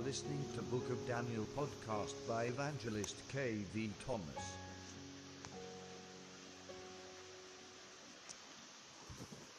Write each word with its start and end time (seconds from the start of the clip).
are 0.00 0.06
listening 0.06 0.42
to 0.54 0.62
Book 0.64 0.88
of 0.90 0.98
Daniel 1.06 1.46
podcast 1.56 2.14
by 2.28 2.44
evangelist 2.44 3.16
K.V. 3.32 3.90
Thomas. 4.06 4.44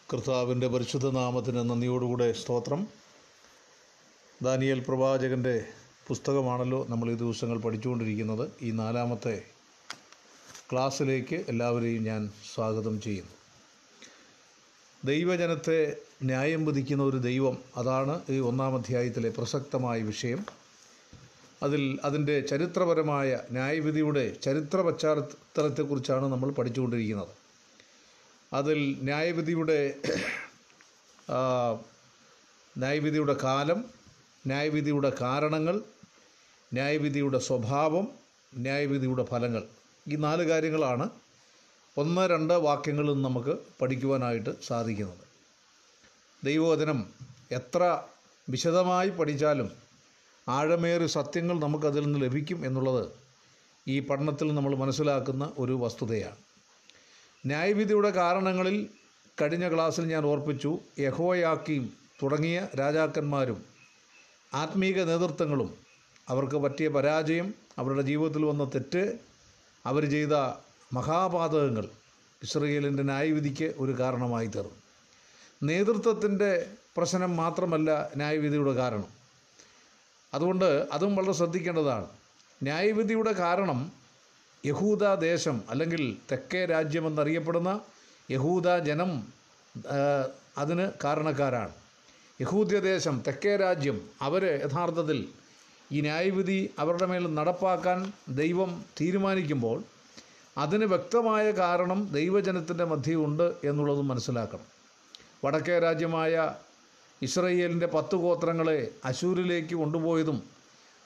കർത്താവിന്റെ 0.10 0.68
പരിശുദ്ധ 0.68 1.10
നാമത്തിന് 1.10 1.62
നന്ദിയോടുകൂടെ 1.70 2.28
സ്തോത്രം 2.34 2.82
ദാനിയേൽ 4.42 4.80
പ്രവാചകന്റെ 4.80 5.56
പുസ്തകമാണല്ലോ 6.08 6.80
നമ്മൾ 6.90 7.10
ഈ 7.12 7.16
ദിവസങ്ങൾ 7.16 7.60
പഠിച്ചുകൊണ്ടിരിക്കുന്നത് 7.60 8.46
ഈ 8.62 8.72
നാലാമത്തെ 8.72 9.36
ക്ലാസ്സിലേക്ക് 10.72 11.40
എല്ലാവരെയും 11.48 12.04
ഞാൻ 12.04 12.24
സ്വാഗതം 12.54 12.98
ചെയ്യുന്നു 13.02 13.36
ദൈവജനത്തെ 15.06 15.78
ന്യായം 16.24 16.66
വിധിക്കുന്ന 16.66 17.04
ഒരു 17.04 17.18
ദൈവം 17.18 17.56
അതാണ് 17.78 18.16
ഈ 18.30 18.40
ഒന്നാം 18.40 18.76
അധ്യായത്തിലെ 18.76 19.30
പ്രസക്തമായ 19.30 20.00
വിഷയം. 20.02 20.42
അതിൽ 21.64 22.00
അതിന്റെ 22.04 22.36
ചരിത്രപരമായ 22.42 23.40
ന്യായവിധിയുടെ 23.52 24.24
ചരിത്ര 24.44 24.82
പശ്ചാത്തലത്തെക്കുറിച്ചാണ് 24.82 26.26
നമ്മൾ 26.26 26.50
പഠിച്ചുകൊണ്ടിരിക്കുന്നത്. 26.52 27.34
അതിൽ 28.54 28.80
ന്യായവിധിയുടെ 29.02 29.80
ന്യായവിധിയുടെ 32.78 33.36
കാലം 33.44 33.80
ന്യായവിധിയുടെ 34.48 35.12
കാരണങ്ങൾ 35.22 35.76
ന്യായവിധിയുടെ 36.74 37.40
സ്വഭാവം 37.40 38.06
ന്യായവിധിയുടെ 38.54 39.24
ഫലങ്ങൾ 39.24 39.64
ഈ 40.06 40.16
നാല് 40.16 40.44
കാര്യങ്ങളാണ് 40.44 41.06
ഒന്ന് 41.98 42.22
രണ്ട് 42.30 42.54
വാക്യങ്ങളിൽ 42.54 43.22
നമുക്ക് 43.22 43.54
പഠിക്കുവാനായിട്ട് 43.82 44.52
സാധിക്കുന്നത്. 44.68 45.26
ദൈവവചനം 46.46 47.00
എത്ര 47.52 47.82
വിശദമായി 48.50 49.10
പഠിച്ചാലും 49.10 49.72
ആഴമേറിയ 50.50 51.08
സത്യങ്ങൾ 51.08 51.60
നമുക്കതിൽ 51.60 52.04
നിന്ന് 52.06 52.22
ലഭിക്കും 52.22 52.66
എന്നുള്ളത് 52.66 53.12
ഈ 53.88 54.00
പഠനത്തിൽ 54.00 54.56
നമ്മൾ 54.56 54.76
മനസ്സിലാക്കുന്ന 54.76 55.54
ഒരു 55.58 55.72
വസ്തുതയാണ്. 55.72 56.38
ന്യായവിധിയുടെ 57.46 58.12
കാരണങ്ങളിൽ 58.12 58.90
കഴിഞ്ഞ 59.42 59.74
ക്ലാസ്സിൽ 59.74 60.06
ഞാൻ 60.08 60.26
ഓർപ്പിച്ചു 60.26 60.80
യഹോയാക്കിയും 61.00 61.86
തുടങ്ങിയ 62.24 62.68
രാജാക്കന്മാരും 62.80 63.60
ആത്മീക 64.54 65.04
നേതൃത്വങ്ങളും 65.04 65.70
അവർക്ക് 66.30 66.56
പറ്റിയ 66.56 66.88
പരാജയം 66.88 67.54
അവരുടെ 67.80 68.02
ജീവിതത്തിൽ 68.02 68.46
വന്ന 68.46 68.64
തെറ്റ് 68.76 69.04
അവർ 69.86 70.06
ചെയ്ത 70.06 70.34
മഹാപാതകങ്ങൾ 70.94 71.90
ഇസ്രയേലിന്റെ 72.44 73.04
ന്യായവിധിക്ക് 73.04 73.74
ഒരു 73.78 74.00
കാരണമായി 74.00 74.48
തീർന്നു. 74.48 74.78
നേതൃത്വത്തിന്റെ 75.64 76.70
പ്രശ്നം 76.98 77.38
മാത്രമല്ല 77.38 78.12
ന്യായവിധിയുടെ 78.18 78.72
കാരണം. 78.72 79.08
അതുകൊണ്ട് 80.34 80.88
അതും 80.92 81.16
വളരെ 81.16 81.32
ശ്രദ്ധിക്കേണ്ടതാണ്. 81.32 82.08
ന്യായവിധിയുടെ 82.64 83.32
കാരണം 83.32 83.92
യഹൂദ 84.66 85.16
ദേശം 85.16 85.62
അല്ലെങ്കിൽ 85.70 86.18
തെക്കേ 86.32 86.66
രാജ്യമെന്നറിയപ്പെടുന്ന 86.66 87.80
യഹൂദ 88.32 88.78
ജനം 88.78 89.34
അതിന് 90.58 90.92
കാരണക്കാരാണ്. 91.04 91.74
യഹൂദ്യദേശം 92.42 93.24
തെക്കേ 93.28 93.56
രാജ്യം 93.56 94.10
അവർ 94.22 94.46
യഥാർത്ഥത്തിൽ 94.46 95.30
ഈ 95.92 96.02
ന്യായവിധി 96.02 96.70
അവരുടെ 96.80 97.06
മേൽ 97.06 97.36
നടപ്പാക്കാൻ 97.36 98.14
ദൈവം 98.30 98.86
തീരുമാനിക്കുമ്പോൾ 99.02 99.84
അതിന് 100.58 100.86
വ്യക്തമായ 100.86 101.52
കാരണം 101.52 102.10
ദൈവജനത്തിന്റെ 102.12 102.84
മധ്യയുണ്ട് 102.84 103.54
എന്നുള്ളതും 103.64 104.08
മനസ്സിലാക്കണം. 104.08 104.66
വടക്കേ 105.46 105.80
രാജ്യമായ 105.80 106.56
ഇസ്രയേലിന്റെ 107.22 107.88
പത്ത് 107.88 108.16
ഗോത്രങ്ങളെ 108.16 108.92
അശൂരിലേക്ക് 109.06 109.76
കൊണ്ടുപോയതും 109.76 110.44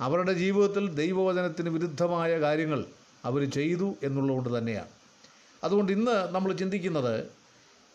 അവരുടെ 0.01 0.33
ജീവിതത്തിൽ 0.33 0.95
ദൈവവചനത്തിന് 0.95 1.69
വിരുദ്ധമായ 1.69 2.39
കാര്യങ്ങൾ 2.39 2.85
അവർ 3.25 3.49
ചെയ്തു 3.49 3.95
എന്നുള്ളതുകൊണ്ട് 4.03 4.57
തന്നെയാണ്. 4.57 4.89
അതുകൊണ്ട് 5.63 5.91
ഇന്ന് 5.91 6.35
നമ്മൾ 6.35 6.53
ചിന്തിക്കുന്നത് 6.53 7.29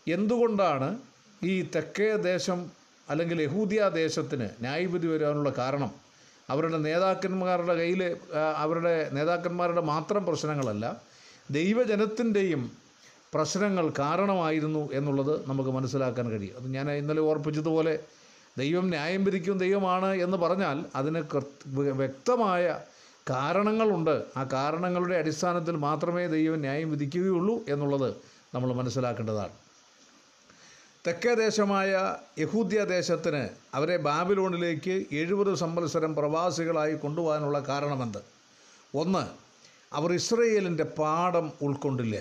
എന്തുകൊണ്ടാണ് 0.08 0.98
ഈ 1.44 1.62
തെക്കേ 1.62 2.16
ദേശം 2.16 2.70
അല്ലെങ്കിൽ 3.10 3.42
യഹൂദിയ 3.42 3.90
ദേശത്തിന് 3.94 4.48
ന്യായവിധി 4.60 5.06
വരാനുള്ള 5.06 5.50
കാരണം? 5.58 5.90
അവരുടെ 6.50 6.78
നേതാക്കന്മാരുടെ 6.78 7.74
കയ്യിൽ 7.74 8.16
അവരുടെ 8.56 9.10
നേതാക്കന്മാരുടെ 9.12 9.80
മാത്രം 9.80 10.26
പ്രശ്നങ്ങളല്ല 10.26 11.09
ദൈവജനത്തിന്റെയും 11.50 12.72
പ്രശ്നങ്ങൾ 13.34 13.92
കാരണമായിരുന്നു 13.98 14.88
എന്നുള്ളത് 14.92 15.48
നമുക്ക് 15.48 15.70
മനസ്സിലാക്കാൻ 15.70 16.30
കഴിയും. 16.30 16.56
അത് 16.56 16.74
ഞാൻ 16.74 16.90
ഇന്നലെ 16.90 17.20
ഓർപ്പിച്ചതുപോലെ 17.20 17.98
ദൈവം 18.58 18.88
ന്യായം 18.88 19.24
വിധിക്കും 19.24 19.58
ദൈവമാണ് 19.58 20.14
എന്ന് 20.14 20.36
പറഞ്ഞാൽ 20.36 20.84
അതിന് 20.94 21.22
വ്യക്തമായ 21.66 22.80
കാരണങ്ങളുണ്ട്. 23.30 24.24
ആ 24.36 24.44
കാരണങ്ങളുടെ 24.44 25.16
അടിസ്ഥാനത്തിൽ 25.16 25.76
മാത്രമേ 25.76 26.26
ദൈവം 26.26 26.60
ന്യായം 26.60 26.90
വിധിക്കുകയുള്ളൂ 26.90 27.64
എന്നുള്ളത് 27.68 28.14
നമ്മൾ 28.54 28.72
മനസ്സിലാക്കേണ്ടതാണ്. 28.72 29.52
തെക്കേ 31.06 31.34
ദേശമായ 31.34 32.16
യഹൂദ്യ 32.38 32.84
ദേശത്തിന് 32.84 33.48
അവരെ 33.74 33.96
ബാബിലോണിലേക്ക് 33.96 35.06
എഴുപത് 35.12 35.54
സംവത്സരം 35.54 36.14
പ്രവാസികളായി 36.14 36.94
കൊണ്ടുപോകാനുള്ള 36.94 37.58
കാരണമെന്ത്? 37.58 38.18
ഒന്ന് 38.94 39.49
അവർ 39.92 40.12
ഇസ്രയേലിന്റെ 40.12 40.84
പാഠം 40.84 41.52
ഉൾക്കൊണ്ടില്ല. 41.62 42.16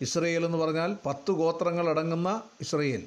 ഇസ്രയേൽ 0.00 0.44
എന്ന് 0.44 0.58
പറഞ്ഞാൽ 0.58 0.96
പത്ത് 1.06 1.32
ഗോത്രങ്ങളടങ്ങുന്ന 1.32 2.42
ഇസ്രയേൽ. 2.60 3.06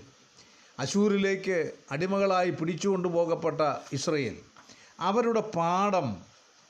അശൂരിലേക്ക് 0.80 1.72
അടിമകളായി 1.92 2.50
പിടിച്ചുകൊണ്ടു 2.50 3.08
പോകപ്പെട്ട 3.08 3.62
ഇസ്രയേൽ. 3.94 4.36
അവരുടെ 5.00 5.40
പാഠം 5.40 6.18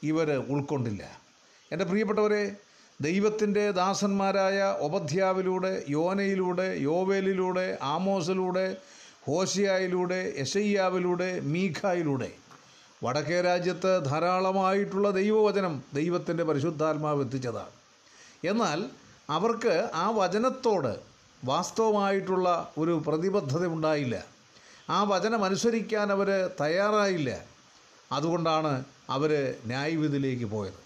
ഇവർ 0.03 0.31
ഉൾക്കൊണ്ടില്ല. 0.49 1.21
എന്റെ 1.71 1.85
പ്രിയപ്പെട്ടവരെ 1.85 2.55
ദൈവത്തിന്റെ 3.01 3.71
ദാസന്മാരായ 3.71 4.75
ഒബധ്യാവിലൂടെ 4.79 5.83
യോനയിലൂടെ 5.89 6.77
യോവേലിലൂടെ 6.79 7.77
ആമോസിലൂടെ 7.81 8.77
ഹോസിയായിലൂടെ 9.27 10.33
യശയ്യാവിലൂടെ 10.39 11.39
മീഖായിലൂടെ 11.39 12.31
വടക്കേ 13.03 13.41
രാജ്യത്ത് 13.41 14.05
ധാരാളമായിട്ടുള്ള 14.05 15.11
ദൈവവചനം 15.11 15.83
ദൈവത്തിന്റെ 15.93 16.43
പരിശുദ്ധാത്മാവ് 16.43 17.21
എത്തിച്ചതാണ്. 17.25 17.73
എന്നാൽ 18.45 18.89
അവർക്ക് 19.29 19.89
ആ 19.93 20.09
വചനത്തോട് 20.09 20.99
വാസ്തവമായിട്ടുള്ള 21.45 22.73
ഒരു 22.77 23.03
പ്രതിബദ്ധത 23.07 23.65
ഉണ്ടായില്ല. 23.65 24.25
ആ 24.89 25.03
വചനമനുസരിക്കാൻ 25.03 26.11
അവർ 26.11 26.51
തയ്യാറായില്ല. 26.61 27.41
അതുകൊണ്ടാണ് 28.11 28.83
അവർ 29.09 29.55
ന്യായവിധിയിലേക്ക് 29.65 30.45
പോയത്. 30.45 30.79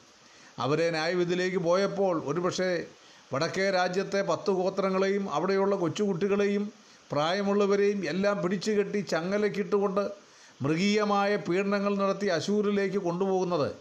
അവരെ 0.60 0.92
ന്യായവിധിയിലേക്ക് 0.92 1.58
പോയപ്പോൾ 1.58 2.24
ഒരുപക്ഷെ 2.26 2.86
വടക്കേ 3.34 3.70
രാജ്യത്തെ 3.70 4.22
പത്ത് 4.22 4.52
ഗോത്രങ്ങളെയും 4.52 5.34
അവിടെയുള്ള 5.34 5.76
കൊച്ചുകുട്ടികളെയും 5.76 6.74
പ്രായമുള്ളവരെയും 7.12 8.10
എല്ലാം 8.10 8.42
പിടിച്ചു 8.42 8.72
കെട്ടി 8.72 9.00
ചങ്ങലക്കിട്ടുകൊണ്ട് 9.00 10.31
മൃഗീയമായ 10.62 11.36
പീഡനങ്ങൾ 11.36 11.96
നടത്തി 11.96 12.28
അശൂരിലേക്ക് 12.28 12.98
കൊണ്ടുപോകുന്നത്. 12.98 13.72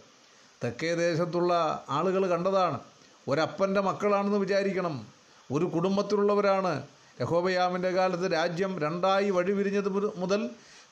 തെക്കേ 0.65 0.95
ദേശത്തുള്ള 0.95 1.85
ആളുകൾ 1.89 2.27
കണ്ടതാണ്. 2.27 2.81
ഒരപ്പന്റെ 3.29 3.81
മക്കളാണെന്ന് 3.81 4.39
വിചാരിക്കണം. 4.39 5.07
ഒരു 5.53 5.65
കുടുംബത്തിലുള്ളവരാണ്. 5.65 6.83
യഹോബയാമിന്റെ 7.21 7.91
കാലത്ത് 7.91 8.33
രാജ്യം 8.33 8.79
രണ്ടായി 8.79 9.31
വഴിവിരിഞ്ഞത് 9.31 9.89
മുത- 9.89 10.11
മുതൽ 10.17 10.51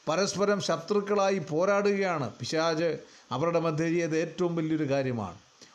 പരസ്പരം 0.08 0.60
ശത്രുക്കളായി 0.60 1.38
പോരാടുകയാണ്. 1.38 2.32
പിശാജ് 2.32 2.98
അവരുടെ 3.32 3.60
മധ്യ 3.60 3.88
ചെയ്ത 3.88 4.14
ഏറ്റവും 4.14 4.56
വലിയൊരു 4.56 4.90
കാര്യമാണ്. 4.90 5.34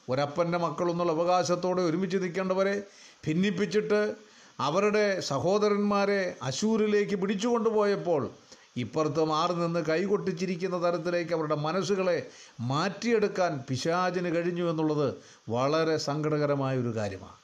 ഒരപ്പന്റെ 0.09 0.57
മക്കളെന്നുള്ള 0.57 1.11
അവകാശത്തോടെ 1.11 1.81
ഒരുമിച്ച് 1.81 2.17
നിൽക്കേണ്ടവരെ 2.17 2.83
ഭിന്നിപ്പിച്ചിട്ട് 3.27 4.13
അവരുടെ 4.59 5.19
സഹോദരന്മാരെ 5.19 6.35
അശൂരിലേക്ക് 6.43 7.15
പിടിച്ചു 7.15 7.47
കൊണ്ടുപോയപ്പോൾ 7.47 8.29
ഇപ്പുറത്ത് 8.77 9.23
മാറി 9.23 9.53
നിന്ന് 9.53 9.79
കൈകൊട്ടിച്ചിരിക്കുന്ന 9.79 10.83
തരത്തിലേക്ക് 10.83 11.33
അവരുടെ 11.33 11.55
മനസ്സുകളെ 11.55 12.27
മാറ്റിയെടുക്കാൻ 12.59 13.63
പിശാചിന് 13.67 14.35
കഴിഞ്ഞു 14.35 14.69
എന്നുള്ളത് 14.69 15.15
വളരെ 15.49 15.97
സങ്കടകരമായ 15.97 16.77
ഒരു 16.77 16.95
കാര്യമാണ്. 16.95 17.35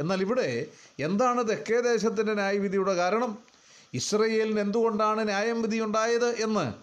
എന്നാൽ 0.00 0.20
ഇവിടെ 0.20 0.66
എന്താണ് 1.00 1.48
തെക്കേ 1.48 1.80
ദേശത്തിന്റെ 1.80 2.34
ന്യായവിധിയുടെ 2.34 2.92
കാരണം? 2.94 3.38
ഇസ്രയേലിന് 3.94 4.60
എന്തുകൊണ്ടാണ് 4.60 5.24
ന്യായം 5.24 5.62
വിധി 5.62 5.80
ഉണ്ടായത് 5.80 6.28
എന്ന് 6.42 6.74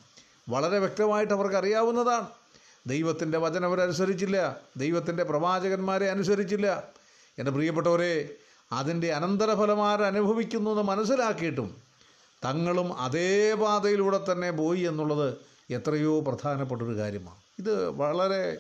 വളരെ 0.51 0.79
വ്യക്തമായിട്ട് 0.79 1.33
അവർക്ക് 1.33 1.55
അറിയാവുന്നതാണ്. 1.55 2.27
ദൈവത്തിന്റെ 2.87 3.37
വചനം 3.37 3.65
അവരനുസരിച്ചില്ല. 3.65 4.57
ദൈവത്തിന്റെ 4.77 5.23
പ്രവാചകന്മാരെ 5.23 6.09
അനുസരിച്ചില്ല. 6.09 6.83
എന്റെ 7.39 7.51
പ്രിയപ്പെട്ടവരെ 7.51 8.29
അതിന്റെ 8.71 9.13
അനന്തരഫലമാരനുഭവിക്കുന്നു 9.13 10.71
എന്ന് 10.71 10.83
മനസ്സിലാക്കിയിട്ടും 10.83 11.92
തങ്ങളും 12.45 12.97
അതേ 12.97 13.53
പാതയിലൂടെ 13.53 14.19
തന്നെ 14.31 14.51
പോയി 14.51 14.79
എന്നുള്ളത് 14.79 15.37
എത്രയോ 15.71 16.19
പ്രധാനപ്പെട്ടൊരു 16.19 16.97
കാര്യമാണ്. 16.97 17.37
ഇത് 17.59 17.89
വളരെ 17.89 18.57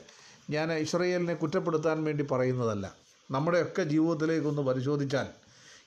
ഞാൻ 0.49 0.73
ഇസ്രയേലിനെ 0.73 1.33
കുറ്റപ്പെടുത്താൻ 1.33 2.03
വേണ്ടി 2.03 2.25
പറയുന്നതല്ല. 2.31 2.95
നമ്മുടെയൊക്കെ 3.31 3.81
ജീവിതത്തിലേക്കൊന്ന് 3.81 4.61
പരിശോധിച്ചാൽ 4.61 5.27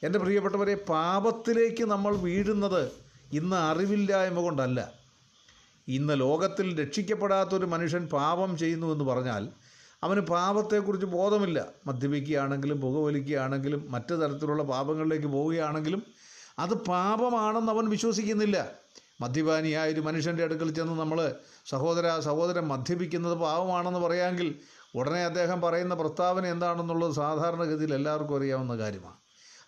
എന്റെ 0.02 0.18
പ്രിയപ്പെട്ടവരെ 0.18 0.74
പാപത്തിലേക്ക് 0.74 1.84
നമ്മൾ 1.84 2.16
വീഴുന്നത് 2.16 2.92
ഇന്ന് 3.32 3.56
അറിവില്ലായ്മ 3.56 4.40
കൊണ്ടല്ല. 4.40 4.92
ഇന്ന് 5.88 6.20
ലോകത്തിൽ 6.20 6.82
രക്ഷിക്കപ്പെടാത്തൊരു 6.82 7.66
മനുഷ്യൻ 7.66 8.06
പാപം 8.06 8.58
ചെയ്യുന്നു 8.58 8.86
എന്ന് 8.86 9.04
പറഞ്ഞാൽ 9.04 9.48
അവന് 10.02 10.20
പാപത്തെക്കുറിച്ച് 10.20 11.06
ബോധമില്ല. 11.06 11.66
മദ്യപിക്കുകയാണെങ്കിലും 11.86 12.80
പുകവലിക്കുകയാണെങ്കിലും 12.80 13.86
മറ്റു 13.88 14.14
തരത്തിലുള്ള 14.14 14.62
പാപങ്ങളിലേക്ക് 14.62 15.26
പോവുകയാണെങ്കിലും 15.26 16.02
അത് 16.58 16.74
പാപമാണെന്ന് 16.74 17.72
അവൻ 17.72 17.88
വിശ്വസിക്കുന്നില്ല. 17.88 18.70
മദ്യപാനിയായ 19.20 19.92
ഒരു 19.92 20.00
മനുഷ്യന്റെ 20.00 20.44
അടുക്കൽ 20.44 20.74
ചെന്ന് 20.74 21.00
നമ്മൾ 21.00 21.34
സഹോദര 21.66 22.20
സഹോദരൻ 22.20 22.66
മദ്യപിക്കുന്നത് 22.66 23.34
പാപമാണെന്ന് 23.34 24.00
പറയാമെങ്കിൽ 24.00 24.58
ഉടനെ 24.94 25.24
അദ്ദേഹം 25.24 25.60
പറയുന്ന 25.60 25.94
പ്രസ്താവന 25.94 26.46
എന്താണെന്നുള്ളത് 26.46 27.12
സാധാരണഗതിയിൽ 27.12 27.94
എല്ലാവർക്കും 27.94 28.36
അറിയാവുന്ന 28.36 28.76
കാര്യമാണ്. 28.76 29.16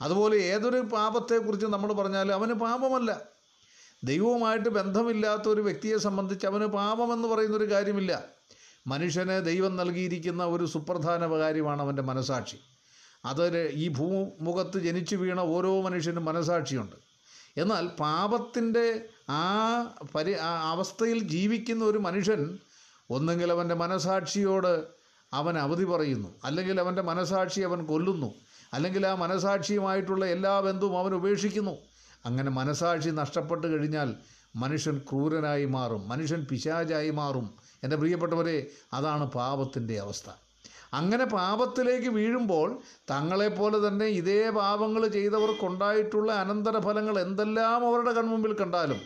അതുപോലെ 0.00 0.36
ഏതൊരു 0.36 0.76
പാപത്തെക്കുറിച്ച് 0.76 1.66
നമ്മൾ 1.66 1.92
പറഞ്ഞാലും 1.92 2.34
അവന് 2.34 2.52
പാപമല്ല. 2.52 3.22
ദൈവവുമായിട്ട് 4.04 4.68
ബന്ധമില്ലാത്ത 4.68 5.48
ഒരു 5.48 5.60
വ്യക്തിയെ 5.60 5.96
സംബന്ധിച്ച് 5.96 6.46
അവന് 6.46 6.64
പാപമെന്ന് 6.64 7.28
പറയുന്നൊരു 7.28 7.70
കാര്യമില്ല. 7.70 8.24
മനുഷ്യന് 8.86 9.44
ദൈവം 9.44 9.76
നൽകിയിരിക്കുന്ന 9.76 10.44
ഒരു 10.44 10.64
സുപ്രധാന 10.64 11.38
കാര്യമാണ് 11.38 11.82
അവന്റെ 11.82 12.02
മനസാക്ഷി. 12.02 12.77
അതൊരു 13.24 13.68
ഈ 13.72 13.88
ഭൂമുഖത്ത് 13.88 14.78
ജനിച്ചു 14.78 15.16
വീണ 15.16 15.40
ഓരോ 15.40 15.82
മനുഷ്യനും 15.82 16.24
മനസാക്ഷിയുണ്ട്. 16.24 16.96
എന്നാൽ 17.56 17.86
പാപത്തിന്റെ 17.86 19.04
ആ 19.30 19.42
പരി 20.14 20.32
അവസ്ഥയിൽ 20.72 21.28
ജീവിക്കുന്ന 21.28 21.84
ഒരു 21.84 21.98
മനുഷ്യൻ 21.98 22.58
ഒന്നെങ്കിൽ 23.10 23.52
അവന്റെ 23.52 23.74
മനസാക്ഷിയോട് 23.74 24.84
അവൻ 25.32 25.58
അവധി 25.58 25.84
പറയുന്നു 25.84 26.28
അല്ലെങ്കിൽ 26.44 26.80
അവന്റെ 26.80 27.02
മനസാക്ഷി 27.02 27.60
അവൻ 27.60 27.86
കൊല്ലുന്നു 27.86 28.34
അല്ലെങ്കിൽ 28.72 29.06
ആ 29.06 29.14
മനസാക്ഷിയുമായിട്ടുള്ള 29.14 30.26
എല്ലാ 30.26 30.60
ബന്ധവും 30.60 30.98
അവൻ 30.98 31.14
ഉപേക്ഷിക്കുന്നു. 31.14 31.78
അങ്ങനെ 32.26 32.50
മനസാക്ഷി 32.50 33.10
നഷ്ടപ്പെട്ട് 33.10 33.66
കഴിഞ്ഞാൽ 33.66 34.14
മനുഷ്യൻ 34.56 34.98
ക്രൂരനായി 34.98 35.64
മാറും 35.64 36.08
മനുഷ്യൻ 36.08 36.46
പിശാചായി 36.50 37.10
മാറും. 37.10 37.54
എന്റെ 37.84 37.96
പ്രിയപ്പെട്ടവരെ 37.96 38.66
അതാണ് 38.92 39.30
പാപത്തിന്റെ 39.30 40.00
അവസ്ഥ. 40.00 40.30
അങ്ങനെ 40.92 41.24
പാപത്തിലേക്ക് 41.24 42.08
വീഴുമ്പോൾ 42.08 42.78
തങ്ങളെപ്പോലെ 43.10 43.88
തന്നെ 43.88 44.06
ഇതേ 44.06 44.50
പാപങ്ങൾ 44.50 45.08
ചെയ്തവർക്കുണ്ടായിട്ടുള്ള 45.08 46.32
അനന്തരഫലങ്ങൾ 46.32 47.20
എന്തെല്ലാം 47.20 47.86
അവരുടെ 47.86 48.12
കൺമുമ്പിൽ 48.12 48.52
കണ്ടാലും 48.52 49.00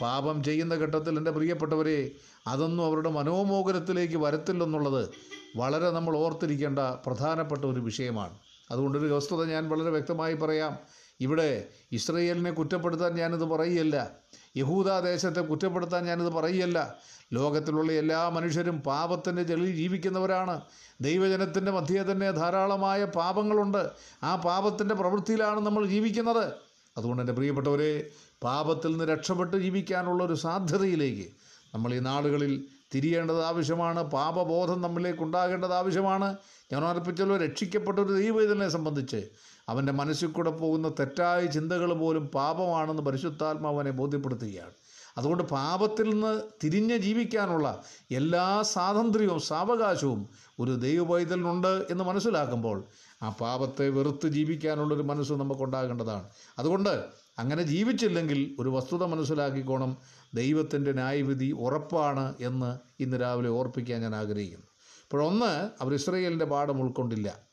പാപം 0.00 0.44
ചെയ്യുന്ന 0.44 0.74
ഘട്ടത്തിൽ 0.74 1.18
എന്റെ 1.18 1.30
പ്രിയപ്പെട്ടവരെ 1.30 2.10
അതൊന്നും 2.46 2.86
അവരുടെ 2.86 3.08
മനോമോഹനത്തിലേക്ക് 3.08 4.16
വരത്തില്ലെന്നുള്ളത് 4.16 5.10
വളരെ 5.56 5.90
നമ്മൾ 5.90 6.16
ഓർത്തിരിക്കേണ്ട 6.16 6.78
പ്രധാനപ്പെട്ട 6.78 7.64
ഒരു 7.64 7.80
വിഷയമാണ്. 7.80 8.32
അതുകൊണ്ടൊരു 8.70 9.14
വസ്തുത 9.14 9.44
ഞാൻ 9.44 9.68
വളരെ 9.68 9.90
വ്യക്തമായി 9.90 10.34
പറയാം. 10.34 10.78
ഇവിടെ 11.20 11.64
ഇസ്രയേലിനെ 11.92 12.50
കുറ്റപ്പെടുത്താൻ 12.50 13.14
ഞാനിത് 13.14 13.40
പറയുകയല്ല 13.40 14.10
യഹൂദ 14.56 15.00
ദേശത്തെ 15.00 15.40
കുറ്റപ്പെടുത്താൻ 15.40 16.04
ഞാനിത് 16.04 16.28
പറയുകയല്ല 16.28 16.96
ലോകത്തിലുള്ള 17.32 17.92
എല്ലാ 17.92 18.28
മനുഷ്യരും 18.28 18.78
പാപത്തിന്റെ 18.78 19.42
ജലി 19.42 19.70
ജീവിക്കുന്നവരാണ്. 19.70 20.60
ദൈവജനത്തിന്റെ 21.00 21.72
മധ്യേ 21.72 22.02
തന്നെ 22.02 22.30
ധാരാളമായ 22.30 23.04
പാപങ്ങളുണ്ട്. 23.04 23.90
ആ 24.22 24.36
പാപത്തിന്റെ 24.36 24.94
പ്രവൃത്തിയിലാണ് 24.94 25.60
നമ്മൾ 25.60 25.86
ജീവിക്കുന്നത്. 25.86 26.52
അതുകൊണ്ട് 26.98 27.22
എന്റെ 27.22 27.32
പ്രിയപ്പെട്ടവരെ 27.32 28.10
പാപത്തിൽ 28.42 28.90
നിന്ന് 28.90 29.04
രക്ഷപ്പെട്ട് 29.04 29.56
ജീവിക്കാനുള്ള 29.56 30.24
ഒരു 30.24 30.34
സാധ്യതയിലേക്ക് 30.34 31.28
നമ്മൾ 31.74 31.94
ഈ 31.94 31.98
നാളുകളിൽ 31.98 32.64
തിരിയേണ്ടത് 32.94 33.44
ആവശ്യമാണ്. 33.44 34.02
പാപബോധം 34.02 34.82
നമ്മിലേക്ക് 34.82 35.22
ഉണ്ടാകേണ്ടത് 35.22 35.74
ആവശ്യമാണ്. 35.74 36.36
ഞാൻ 36.72 36.84
ഓർപ്പിച്ചല്ലോ 36.84 37.36
രക്ഷിക്കപ്പെട്ട 37.36 37.98
ഒരു 37.98 38.12
ദൈവത്തിനെ 38.12 38.68
സംബന്ധിച്ച് 38.68 39.30
അവന്റെ 39.68 39.92
മനസ്സിൽ 39.92 40.26
കൂടെ 40.26 40.50
പോകുന്ന 40.50 40.88
തെറ്റായ 40.88 41.46
ചിന്തകൾ 41.46 41.92
പോലും 41.92 42.26
പാപമാണെന്ന് 42.26 43.02
പരിശുദ്ധാത്മാവനെ 43.02 43.90
ബോധ്യപ്പെടുത്തുകയാണ്. 43.90 44.70
അതുകൊണ്ട് 45.18 45.42
പാപത്തിൽ 45.42 46.10
നിന്ന് 46.10 46.42
തിരിഞ്ഞ് 46.64 46.96
ജീവിക്കാനുള്ള 46.96 47.84
എല്ലാ 48.10 48.62
സ്വാതന്ത്ര്യവും 48.62 49.40
സാവകാശവും 49.40 50.28
ഒരു 50.58 50.70
ദൈവപൈതലിനുണ്ട് 50.70 51.86
എന്ന് 51.90 52.04
മനസ്സിലാക്കുമ്പോൾ 52.04 52.84
ആ 53.22 53.28
പാപത്തെ 53.28 53.88
വെറുത്ത് 53.88 54.28
ജീവിക്കാനുള്ളൊരു 54.28 55.02
മനസ്സ് 55.02 55.32
നമുക്കുണ്ടാകേണ്ടതാണ്. 55.32 56.28
അതുകൊണ്ട് 56.58 57.04
അങ്ങനെ 57.38 57.62
ജീവിച്ചില്ലെങ്കിൽ 57.62 58.56
ഒരു 58.58 58.68
വസ്തുത 58.68 59.04
മനസ്സിലാക്കിക്കോണം 59.04 59.96
ദൈവത്തിന്റെ 60.34 60.92
ന്യായവിധി 60.92 61.52
ഉറപ്പാണ് 61.52 62.34
എന്ന് 62.40 62.78
ഇന്ന് 63.02 63.20
രാവിലെ 63.20 63.48
ഓർപ്പിക്കാൻ 63.48 64.00
ഞാൻ 64.00 64.16
ആഗ്രഹിക്കുന്നു. 64.16 64.66
ഇപ്പോഴൊന്ന് 65.02 65.70
അവർ 65.82 65.94
ഇസ്രയേലിന്റെ 65.94 66.44
പാഠം 66.44 66.82
ഉൾക്കൊണ്ടില്ല. 66.82 67.47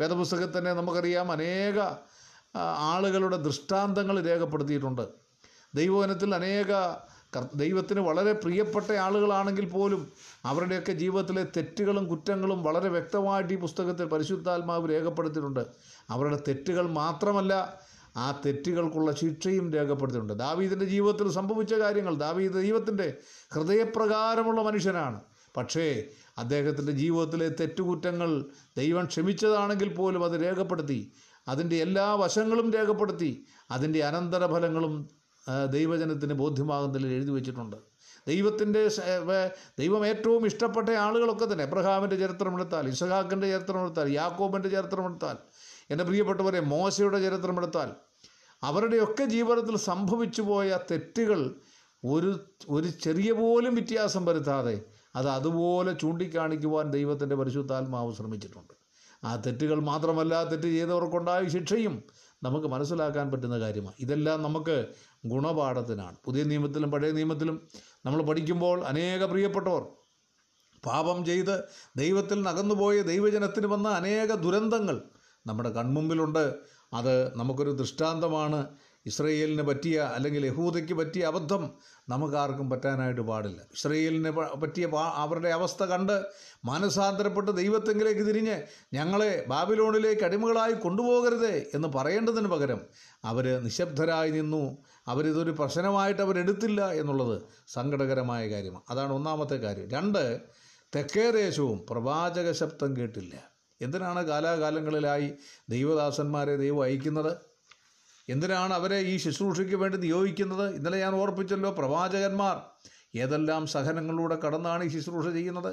വേദപുസ്തകത്തിൽ 0.00 0.58
തന്നെ 0.58 0.72
നമുക്കറിയാം 0.72 1.32
അനേക 1.32 1.78
ആളുകളുടെ 2.78 3.36
ദൃഷ്ടാന്തങ്ങൾ 3.36 4.20
രേഖപ്പെടുത്തിയിട്ടുണ്ട്. 4.20 5.08
ദൈവവനത്തിൽ 5.74 6.34
അനേക 6.34 6.72
ദൈവത്തിന് 7.54 8.00
വളരെ 8.00 8.32
പ്രിയപ്പെട്ട 8.32 8.92
ആളുകളാണെങ്കിൽ 8.92 9.68
പോലും 9.68 10.12
അവരുടെയൊക്കെ 10.44 10.92
ജീവിതത്തിലെ 10.92 11.46
തെറ്റുകളും 11.56 12.08
കുറ്റങ്ങളും 12.08 12.62
വളരെ 12.62 12.88
വ്യക്തമായിട്ട് 12.88 13.52
ഈ 13.52 13.56
പുസ്തകത്തിൽ 13.56 14.06
പരിശുദ്ധാത്മാവ് 14.06 14.90
രേഖപ്പെടുത്തിയിട്ടുണ്ട്. 14.90 15.66
അവരുടെ 16.10 16.38
തെറ്റുകൾ 16.48 16.86
മാത്രമല്ല 16.90 17.78
ആ 18.16 18.40
തെറ്റുകൾക്കുള്ള 18.44 19.12
ശിക്ഷയും 19.12 19.72
രേഖപ്പെടുത്തിയിട്ടുണ്ട്. 19.72 20.32
ദാവീദിന്റെ 20.32 20.84
ജീവിതത്തിൽ 20.84 21.28
സംഭവിച്ച 21.30 21.74
കാര്യങ്ങൾ 21.74 22.14
ദാവീദ് 22.14 22.54
ദൈവത്തിന്റെ 22.54 23.08
ഹൃദയപ്രകാരമുള്ള 23.54 24.60
മനുഷ്യനാണ്. 24.62 25.18
പക്ഷേ 25.56 25.86
അദ്ദേഹത്തിന്റെ 26.38 26.92
ജീവിതത്തിലെ 26.92 27.48
തെറ്റുകുറ്റങ്ങൾ 27.60 28.30
ദൈവം 28.76 29.04
ക്ഷമിച്ചതാണെങ്കിൽ 29.04 29.94
പോലും 29.94 30.24
അത് 30.24 30.36
രേഖപ്പെടുത്തി 30.44 31.12
അതിന്റെ 31.48 31.76
എല്ലാ 31.76 32.14
വശങ്ങളും 32.14 32.72
രേഖപ്പെടുത്തി 32.72 33.30
അതിന്റെ 33.70 34.00
അനന്തരഫലങ്ങളും 34.04 34.94
ദൈവജനത്തിന് 35.70 36.34
ബോധ്യമാകുന്നതിൽ 36.34 37.12
എഴുതി 37.16 37.30
വച്ചിട്ടുണ്ട്. 37.30 37.76
ദൈവത്തിന്റെ 38.28 38.80
ദൈവം 39.80 40.06
ഏറ്റവും 40.06 40.46
ഇഷ്ടപ്പെട്ട 40.46 40.88
ആളുകളൊക്കെ 40.90 41.46
തന്നെ 41.52 41.64
എബ്രഹാമിന്റെ 41.64 42.16
ചരിത്രമെടുത്താൽ 42.16 42.88
ഇസഹാക്കിന്റെ 42.88 43.48
ചരിത്രമെടുത്താൽ 43.52 44.12
യാക്കോബിന്റെ 44.12 44.68
ചരിത്രമെടുത്താൽ 44.68 45.36
എന്റെ 45.90 46.04
പ്രിയപ്പെട്ടവരെ 46.04 46.60
മോശയുടെ 46.60 47.18
ചരിത്രമെടുത്താൽ 47.22 47.90
അവരുടെയൊക്കെ 48.66 49.24
ജീവിതത്തിൽ 49.24 49.76
സംഭവിച്ചു 49.76 50.42
പോയ 50.42 50.78
തെറ്റുകൾ 50.90 51.40
ഒരു 52.04 52.30
ഒരു 52.68 52.88
ചെറിയ 52.88 53.32
പോലും 53.32 53.74
വ്യത്യാസം 53.74 54.24
വരുത്താതെ 54.24 54.76
അത് 55.16 55.28
അതുപോലെ 55.28 55.92
ചൂണ്ടിക്കാണിക്കുവാൻ 55.92 56.90
ദൈവത്തിന്റെ 56.90 57.36
പരിശുദ്ധാത്മാവ് 57.36 58.14
ശ്രമിച്ചിട്ടുണ്ട്. 58.14 58.74
ആ 59.24 59.36
തെറ്റുകൾ 59.36 59.78
മാത്രമല്ല 59.80 60.44
തെറ്റ് 60.44 60.68
ചെയ്തവർക്കുണ്ടായ 60.68 61.48
ശിക്ഷയും 61.48 62.02
നമുക്ക് 62.42 62.66
മനസ്സിലാക്കാൻ 62.66 63.30
പറ്റുന്ന 63.30 63.60
കാര്യമാണ്. 63.60 63.96
ഇതെല്ലാം 64.00 64.42
നമുക്ക് 64.42 64.76
ഗുണപാഠത്തിനാണ്. 65.26 66.16
പുതിയ 66.24 66.42
നിയമത്തിലും 66.44 66.90
പഴയ 66.90 67.12
നിയമത്തിലും 67.12 67.68
നമ്മൾ 68.06 68.22
പഠിക്കുമ്പോൾ 68.22 68.84
അനേക 68.84 69.24
പ്രിയപ്പെട്ടവർ 69.24 69.84
പാപം 70.86 71.24
ചെയ്ത് 71.24 71.54
ദൈവത്തിൽ 71.96 72.42
നകന്നുപോയ 72.42 73.02
ദൈവജനത്തിന് 73.02 73.66
വന്ന 73.66 73.88
അനേക 73.88 74.34
ദുരന്തങ്ങൾ 74.34 74.96
നമ്മുടെ 75.46 75.68
കൺമുമ്പിലുണ്ട്. 75.68 76.44
അത് 76.92 77.38
നമുക്കൊരു 77.38 77.70
ദൃഷ്ടാന്തമാണ്. 77.70 78.66
ഇസ്രയേലിന് 79.06 79.62
പറ്റിയ 79.62 80.12
അല്ലെങ്കിൽ 80.14 80.46
യഹൂദയ്ക്ക് 80.46 80.92
പറ്റിയ 80.92 81.24
അബദ്ധം 81.24 81.74
നമുക്കാർക്കും 82.08 82.70
പറ്റാനായിട്ട് 82.70 83.20
പാടില്ല. 83.20 83.60
ഇസ്രയേലിന് 83.60 84.30
പറ്റിയ 84.30 84.88
അവരുടെ 85.14 85.48
അവസ്ഥ 85.48 85.84
കണ്ട് 85.84 86.22
മാനസാന്തരപ്പെട്ട് 86.64 87.56
ദൈവത്തെങ്കിലേക്ക് 87.56 88.20
തിരിഞ്ഞ് 88.20 88.62
ഞങ്ങളെ 88.94 89.44
ബാബിലോണിലേക്ക് 89.48 90.22
അടിമകളായി 90.22 90.72
കൊണ്ടുപോകരുത് 90.72 91.70
എന്ന് 91.74 91.88
പറയേണ്ടതിന് 91.88 92.48
പകരം 92.48 92.80
അവർ 93.24 93.60
നിശബ്ദരായി 93.64 94.30
നിന്നു. 94.30 94.78
അവരിതൊരു 95.06 95.50
പ്രശ്നമായിട്ട് 95.50 96.22
അവരെടുത്തില്ല 96.22 96.92
എന്നുള്ളത് 96.92 97.42
സങ്കടകരമായ 97.68 98.48
കാര്യമാണ്. 98.48 98.82
അതാണ് 98.90 99.12
ഒന്നാമത്തെ 99.12 99.54
കാര്യം. 99.54 99.88
രണ്ട് 99.90 100.40
തെക്കേ 100.96 101.30
ദേശവും 101.30 101.86
പ്രവാചക 101.90 102.52
ശബ്ദം 102.52 102.96
കേട്ടില്ല. 102.96 103.55
എന്തിനാണ് 103.80 104.26
കാലാകാലങ്ങളിലായി 104.26 105.32
ദൈവദാസന്മാരെ 105.68 106.56
ദൈവം 106.56 106.82
അയക്കുന്നത്? 106.82 107.32
എന്തിനാണ് 108.28 108.74
അവരെ 108.74 108.98
ഈ 108.98 109.16
ശുശ്രൂഷയ്ക്ക് 109.16 109.76
വേണ്ടി 109.76 109.98
നിയോഗിക്കുന്നത്? 109.98 110.74
ഇന്നലെ 110.74 110.98
ഞാൻ 110.98 111.14
ഓർപ്പിച്ചല്ലോ 111.14 111.70
പ്രവാചകന്മാർ 111.70 112.56
ഏതെല്ലാം 113.16 113.66
സഹനങ്ങളിലൂടെ 113.66 114.36
കടന്നാണ് 114.44 114.84
ഈ 114.84 114.88
ശുശ്രൂഷ 114.88 115.26
ചെയ്യുന്നത്? 115.26 115.72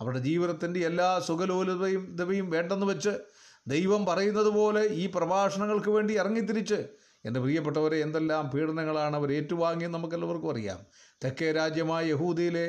അവരുടെ 0.00 0.18
ജീവിതത്തിന്റെ 0.18 0.80
എല്ലാ 0.80 1.20
സുഖലോലതയും 1.20 2.08
ഇതവയും 2.12 2.50
വേണ്ടെന്ന് 2.50 2.86
വെച്ച് 2.86 3.12
ദൈവം 3.68 4.06
പറയുന്നത് 4.06 4.46
പോലെ 4.46 4.82
ഈ 4.86 5.06
പ്രഭാഷണങ്ങൾക്ക് 5.06 5.88
വേണ്ടി 5.88 6.14
ഇറങ്ങിത്തിരിച്ച് 6.14 6.78
എന്റെ 7.24 7.40
പ്രിയപ്പെട്ടവരെ 7.40 7.96
എന്തെല്ലാം 7.96 8.50
പീഡനങ്ങളാണ് 8.50 9.16
അവർ 9.16 9.32
ഏറ്റുവാങ്ങിയെന്ന് 9.32 9.98
നമുക്കെല്ലാവർക്കും 9.98 10.50
അറിയാം. 10.50 10.80
തെക്കേ 11.24 11.52
രാജ്യമായ 11.52 12.06
യഹൂദിയിലെ 12.06 12.66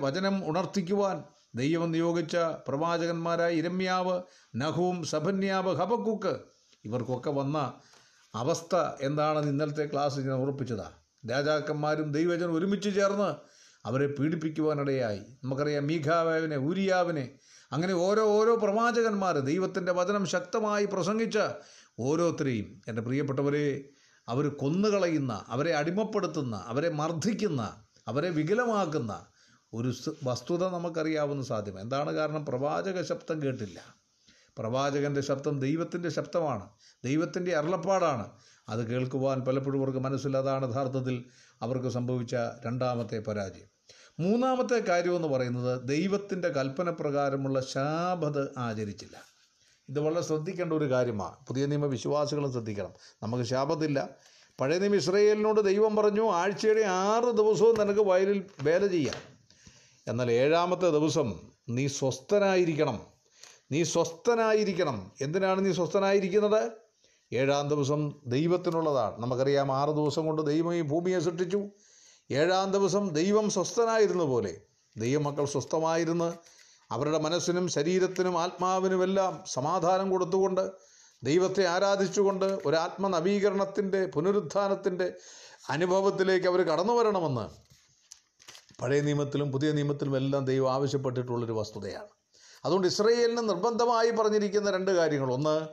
വചനം 0.00 0.48
ഉണർത്തിക്കുവാൻ 0.50 1.24
ദൈവം 1.54 1.92
നിയോഗിച്ച 1.92 2.36
പ്രവാചകന്മാരായ 2.68 3.52
ഇരമ്യാവ് 3.52 4.22
നഹൂം 4.56 5.04
സഭന്യാവ് 5.04 5.74
ഹബക്കുക്ക് 5.74 6.40
ഇവർക്കൊക്കെ 6.84 7.30
വന്ന 7.30 7.72
അവസ്ഥ 8.34 8.76
എന്താണെന്ന് 9.00 9.50
ഇന്നലത്തെ 9.50 9.90
ക്ലാസ് 9.92 10.20
ഞാൻ 10.20 10.32
ഉറപ്പിച്ചതാണ് 10.32 10.96
രാജാക്കന്മാരും 11.30 12.12
ദൈവജനും 12.12 12.54
ഒരുമിച്ച് 12.54 12.94
ചേർന്ന് 12.94 13.34
അവരെ 13.86 14.06
പീഡിപ്പിക്കുവാനിടയായി. 14.06 15.18
നമുക്കറിയാം 15.44 15.86
മീഖാവിനെ 15.86 16.56
ഊരിയാവിനെ 16.56 17.38
അങ്ങനെ 17.72 17.92
ഓരോ 17.92 18.22
ഓരോ 18.22 18.56
പ്രവാചകന്മാർ 18.56 19.38
ദൈവത്തിന്റെ 19.38 19.92
വചനം 19.92 20.26
ശക്തമായി 20.26 20.84
പ്രസംഗിച്ച 20.84 21.38
ഓരോരുത്തരെയും. 21.98 22.82
എന്റെ 22.88 23.02
പ്രിയപ്പെട്ടവരെ 23.02 23.90
അവർ 24.28 24.48
കൊന്നുകളയുന്ന 24.48 25.44
അവരെ 25.48 25.76
അടിമപ്പെടുത്തുന്ന 25.76 26.64
അവരെ 26.66 26.88
മർദ്ദിക്കുന്ന 26.88 27.84
അവരെ 28.08 28.30
വികലമാക്കുന്ന 28.30 29.12
ഒരു 29.74 29.92
വസ്തുത 30.24 30.68
നമുക്കറിയാവുന്ന 30.68 31.42
സാധ്യം 31.42 31.80
എന്താണ് 31.80 32.12
കാരണം? 32.12 32.46
പ്രവാചക 32.46 33.02
ശബ്ദം 33.02 33.42
കേട്ടില്ല. 33.42 33.94
പ്രവാചകന്റെ 34.58 35.20
ശബ്ദം 35.20 35.60
ദൈവത്തിന്റെ 35.60 36.08
ശബ്ദമാണ്. 36.08 36.68
ദൈവത്തിന്റെ 37.04 37.56
അരുളപ്പാടാണ്. 37.56 38.28
അത് 38.68 38.90
കേൾക്കുവാൻ 38.90 39.40
പലപ്പോഴും 39.40 39.78
അവർക്ക് 39.78 39.98
മനസ്സില്ല 39.98 40.36
അതാണ് 40.36 40.72
യഥാർത്ഥത്തിൽ 40.72 41.24
അവർക്ക് 41.62 41.88
സംഭവിച്ച 41.88 42.34
രണ്ടാമത്തെ 42.66 43.18
പരാജയം. 43.18 43.70
മൂന്നാമത്തെ 44.20 44.78
കാര്യമെന്ന് 44.78 45.28
പറയുന്നത് 45.28 45.88
ദൈവത്തിന്റെ 45.88 46.48
കൽപ്പന 46.48 46.90
പ്രകാരമുള്ള 46.90 47.60
ശാപത് 47.60 48.48
ആചരിച്ചില്ല. 48.58 49.16
ഇത് 49.88 50.00
വളരെ 50.00 50.20
ശ്രദ്ധിക്കേണ്ട 50.20 50.72
ഒരു 50.72 50.90
കാര്യമാണ്. 50.90 51.36
പുതിയ 51.48 51.66
നിയമ 51.66 51.86
വിശ്വാസികളും 51.86 52.52
ശ്രദ്ധിക്കണം. 52.52 52.92
നമുക്ക് 53.22 53.44
ശാപത്തില്ല. 53.44 54.08
പഴയ 54.60 54.78
നിയമ 54.78 54.94
ഇസ്രയേലിനോട് 54.94 55.60
ദൈവം 55.60 55.96
പറഞ്ഞു 55.96 56.30
ആഴ്ചയുടെ 56.30 56.80
ആറ് 56.80 57.36
ദിവസവും 57.36 57.78
നിനക്ക് 57.78 58.00
വയലിൽ 58.00 58.44
വേല 58.62 58.86
ചെയ്യാം. 58.86 59.29
എന്നാൽ 60.08 60.32
ഏഴാമത്തെ 60.32 60.90
ദിവസം 60.90 61.40
നീ 61.68 61.86
സ്വസ്ഥനായിരിക്കണം. 61.88 63.06
നീ 63.72 63.82
സ്വസ്ഥനായിരിക്കണം. 63.82 65.12
എന്തിനാണ് 65.20 65.66
നീ 65.66 65.72
സ്വസ്ഥനായിരിക്കുന്നത്? 65.72 66.72
ഏഴാം 67.32 67.68
ദിവസം 67.68 68.12
ദൈവത്തിനുള്ളതാണ്. 68.26 69.22
നമുക്കറിയാം 69.22 69.72
ആറ് 69.72 69.90
ദിവസം 69.90 70.26
കൊണ്ട് 70.26 70.42
ദൈവം 70.46 70.74
ഈ 70.74 70.80
ഭൂമിയെ 70.80 71.18
സൃഷ്ടിച്ചു. 71.18 71.62
ഏഴാം 72.30 72.72
ദിവസം 72.72 73.08
ദൈവം 73.08 73.50
സ്വസ്ഥനായിരുന്ന 73.50 74.24
പോലെ. 74.24 74.56
ദൈവമക്കൾ 74.96 75.44
സ്വസ്ഥമായിരുന്ന്. 75.44 76.32
അവരുടെ 76.90 77.18
മനസ്സിനും 77.18 77.68
ശരീരത്തിനും 77.68 78.40
ആത്മാവിനുമെല്ലാം 78.40 79.42
സമാധാനം 79.46 80.10
കൊടുത്തുകൊണ്ട് 80.10 80.70
ദൈവത്തെ 81.22 81.66
ആരാധിച്ചുകൊണ്ട് 81.66 82.44
ഒരു 82.44 82.76
ആത്മനവീകരണത്തിന്റെ 82.76 84.06
പുനരുത്ഥാനത്തിന്റെ 84.06 85.12
അനുഭവത്തിലേക്ക് 85.70 86.46
അവർ 86.46 86.62
കടന്നു 86.62 86.92
വരണമെന്ന് 86.92 87.69
പഴയ 88.80 89.00
നിയമത്തിലും 89.00 89.52
പുതിയ 89.52 89.72
നിയമത്തിലും 89.72 90.16
എല്ലാം 90.16 90.44
ദൈവം 90.44 90.72
ആവശ്യപ്പെട്ടിട്ടുള്ളൊരു 90.72 91.52
വസ്തുതയാണ്. 91.52 92.08
അതുകൊണ്ട് 92.64 92.88
ഇസ്രയേലിന് 92.88 93.48
നിർബന്ധമായി 93.48 94.10
പറഞ്ഞിരിക്കുന്ന 94.10 94.70
രണ്ട് 94.70 94.90
കാര്യങ്ങൾ. 94.90 95.32
ഒന്ന് 95.32 95.68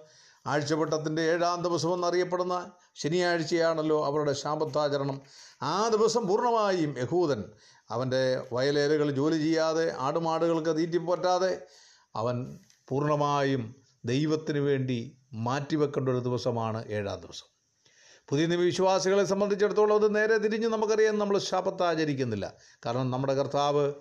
ആഴ്ചവട്ടത്തിന്റെ 0.48 1.22
ഏഴാം 1.22 1.64
ദിവസം 1.64 1.94
എന്നറിയപ്പെടുന്ന 1.94 2.72
ശനിയാഴ്ചയാണല്ലോ 2.96 4.06
അവരുടെ 4.06 4.34
ശാപത്താചരണം. 4.34 5.22
ആ 5.62 5.88
ദിവസം 5.88 6.28
പൂർണമായും 6.28 6.96
യഹൂദൻ 6.98 7.44
അവന്റെ 7.90 8.44
വയലേലകൾ 8.54 9.12
ജോലി 9.12 9.38
ചെയ്യാതെ 9.38 9.96
ആടുമാടുകൾക്ക് 9.98 10.78
തീറ്റി 10.78 10.98
പോറ്റാതെ 10.98 11.62
അവൻ 12.16 12.60
പൂർണമായും 12.88 13.76
ദൈവത്തിന് 14.06 14.60
വേണ്ടി 14.60 15.18
മാറ്റിവെക്കേണ്ട 15.34 16.10
ഒരു 16.10 16.20
ദിവസമാണ് 16.20 16.86
ഏഴാം 16.88 17.22
ദിവസം. 17.22 17.57
പുതിയ 18.30 18.46
വിശ്വാസികളെ 18.46 19.26
സംബന്ധിച്ചിടത്തോളം 19.26 19.96
അത് 19.96 20.16
നേരെ 20.16 20.38
തിരിഞ്ഞ് 20.38 20.68
നമുക്കറിയാം 20.68 21.18
നമ്മൾ 21.20 21.38
ശപത്ത് 21.38 21.84
ആചരിക്കുന്നില്ല. 21.84 22.54
കാരണം 22.86 23.12
നമ്മുടെ 23.12 23.34
കർത്താവ് 23.34 23.94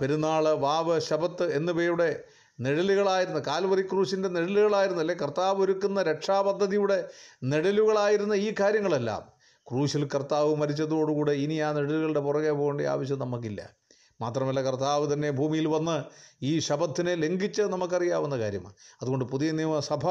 പെരുന്നാൾ 0.00 0.48
വാവ് 0.48 1.00
ശപത്ത് 1.00 1.52
എന്നിവയുടെ 1.52 2.24
നിഴലുകളായിരുന്ന 2.60 3.38
കാൽവറി 3.38 3.82
ക്രൂശിന്റെ 3.82 4.28
നിഴലുകളായിരുന്ന 4.28 5.00
അല്ലെ 5.00 5.14
കർത്താവ് 5.14 5.62
ഒരുക്കുന്ന 5.62 6.02
രക്ഷാപദ്ധതിയുടെ 6.02 7.08
നിഴലുകളായിരുന്ന 7.42 8.34
ഈ 8.34 8.54
കാര്യങ്ങളെല്ലാം 8.60 9.22
ക്രൂശിൽ 9.70 10.04
കർത്താവ് 10.04 10.56
മരിച്ചതോടുകൂടെ 10.56 11.32
ഇനി 11.32 11.58
ആ 11.58 11.72
നിഴലുകളുടെ 11.72 12.20
പുറകെ 12.20 12.50
പോകേണ്ട 12.50 12.80
ആവശ്യം 12.80 13.18
നമുക്കില്ല. 13.18 13.77
മാത്രമല്ല 14.20 14.62
കർത്താവ് 14.62 15.12
തന്നെ 15.12 15.30
ഭൂമിയിൽ 15.30 15.66
വന്ന് 15.66 15.96
ഈ 16.42 16.58
ശബത്തിനെ 16.58 17.14
ലംഘിച്ച് 17.14 17.62
നമുക്കറിയാവുന്ന 17.62 18.38
കാര്യമാണ്. 18.38 18.74
അതുകൊണ്ട് 19.02 19.24
പുതിയ 19.24 19.52
നിയമസഭ 19.52 20.06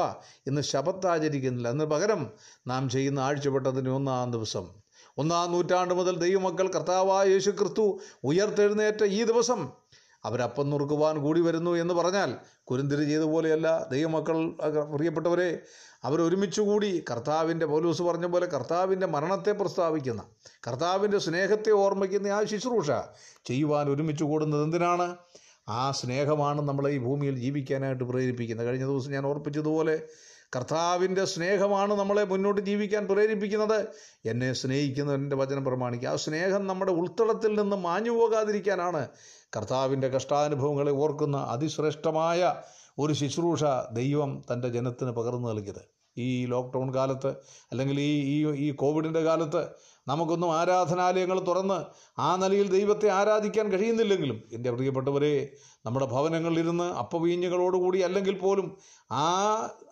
ഇന്ന് 0.46 0.62
ശബത്ത് 0.62 1.06
ആചരിക്കുന്നില്ല. 1.06 1.68
അതിന് 1.68 1.84
പകരം 1.84 2.32
നാം 2.66 2.90
ചെയ്യുന്ന 2.90 3.20
ആഴ്ചപ്പെട്ടതിന് 3.20 3.88
ഒന്നാം 3.88 4.30
ദിവസം 4.30 4.66
ഒന്നാം 5.18 5.52
നൂറ്റാണ്ട് 5.52 5.94
മുതൽ 5.94 6.16
ദൈവമക്കൾ 6.16 6.66
കർത്താവായ 6.68 7.28
യേശു 7.28 7.50
ക്രിസ്തു 7.50 8.00
ഉയർത്തെഴുന്നേറ്റ 8.24 9.04
ഈ 9.04 9.24
ദിവസം 9.24 9.60
അവരപ്പം 10.28 10.66
നുറുക്കുവാൻ 10.70 11.16
കൂടി 11.18 11.40
വരുന്നു 11.40 11.72
എന്ന് 11.82 11.94
പറഞ്ഞാൽ 11.94 12.30
കുരുന്തിരി 12.70 13.04
ചെയ്ത 13.04 13.24
പോലെയല്ല. 13.34 13.68
ദൈവമക്കൾ 13.92 14.38
പ്രിയപ്പെട്ടവരെ 14.94 15.50
അവരൊരുമിച്ച് 16.04 16.60
കൂടി 16.60 16.90
കർത്താവിന്റെ 17.10 17.66
പൗലൂസ് 17.66 18.02
പറഞ്ഞ 18.02 18.26
പോലെ 18.26 18.46
കർത്താവിന്റെ 18.46 19.06
മരണത്തെ 19.14 19.52
പ്രസ്താവിക്കുന്ന 19.52 20.22
കർത്താവിന്റെ 20.66 21.18
സ്നേഹത്തെ 21.18 21.72
ഓർമ്മിക്കുന്ന 21.84 22.26
ആ 22.26 22.40
ശുശ്രൂഷ 22.44 22.90
ചെയ്യുവാൻ 23.44 23.86
ഒരുമിച്ച് 23.90 24.24
കൂടുന്നത് 24.24 24.62
എന്തിനാണ്? 24.62 25.08
ആ 25.68 25.90
സ്നേഹമാണ് 25.90 26.60
നമ്മളെ 26.68 26.90
ഈ 26.90 26.98
ഭൂമിയിൽ 26.98 27.36
ജീവിക്കാനായിട്ട് 27.38 28.04
പ്രേരിപ്പിക്കുന്നത്. 28.04 28.66
കഴിഞ്ഞ 28.66 28.86
ദിവസം 28.86 29.10
ഞാൻ 29.10 29.26
ഓർപ്പിച്ചതുപോലെ 29.26 29.96
കർത്താവിന്റെ 30.56 31.24
സ്നേഹമാണ് 31.24 31.94
നമ്മളെ 31.94 32.24
മുന്നോട്ട് 32.24 32.60
ജീവിക്കാൻ 32.60 33.06
പ്രേരിപ്പിക്കുന്നത്. 33.06 33.78
എന്നെ 34.24 34.52
സ്നേഹിക്കുന്നതിന്റെ 34.52 35.36
വചനം 35.36 35.64
പ്രമാണിക്കുക. 35.64 36.08
ആ 36.08 36.16
സ്നേഹം 36.16 36.66
നമ്മുടെ 36.66 36.92
ഉൾത്തളത്തിൽ 36.92 37.52
നിന്ന് 37.60 37.76
മാഞ്ഞു 37.76 38.10
പോകാതിരിക്കാനാണ് 38.10 39.02
കർത്താവിന്റെ 39.52 40.08
കഷ്ടാനുഭവങ്ങളെ 40.08 40.92
ഓർക്കുന്ന 40.92 41.36
അതിശ്രേഷ്ഠമായ 41.36 42.40
ഒരു 42.98 43.12
ശുശ്രൂഷ 43.12 43.64
ദൈവം 43.92 44.42
തന്റെ 44.52 44.68
ജനത്തിന് 44.68 45.10
പകർന്നു 45.10 45.48
നൽകിയത്. 45.48 45.82
ഈ 46.16 46.46
ലോക്ക്ഡൗൺ 46.46 46.94
കാലത്ത് 46.94 47.30
അല്ലെങ്കിൽ 47.72 48.00
ഈ 48.00 48.12
ഈ 48.32 48.38
ഈ 48.56 48.70
കോവിഡിന്റെ 48.70 49.20
കാലത്ത് 49.20 49.60
നമുക്കൊന്നും 50.08 50.50
ആരാധനാലയങ്ങൾ 50.52 51.38
തുറന്ന് 51.40 51.78
ആ 52.18 52.36
നിലയിൽ 52.36 52.68
ദൈവത്തെ 52.68 53.08
ആരാധിക്കാൻ 53.10 53.72
കഴിയുന്നില്ലെങ്കിലും 53.72 54.38
എന്റെ 54.52 54.70
പ്രിയപ്പെട്ടവരെ 54.70 55.32
നമ്മുടെ 55.86 56.06
ഭവനങ്ങളിലിരുന്ന് 56.06 56.84
അപ്പവീഞ്ഞുകളോടുകൂടി 56.84 57.98
അല്ലെങ്കിൽ 57.98 58.38
പോലും 58.38 58.76
ആ 59.10 59.26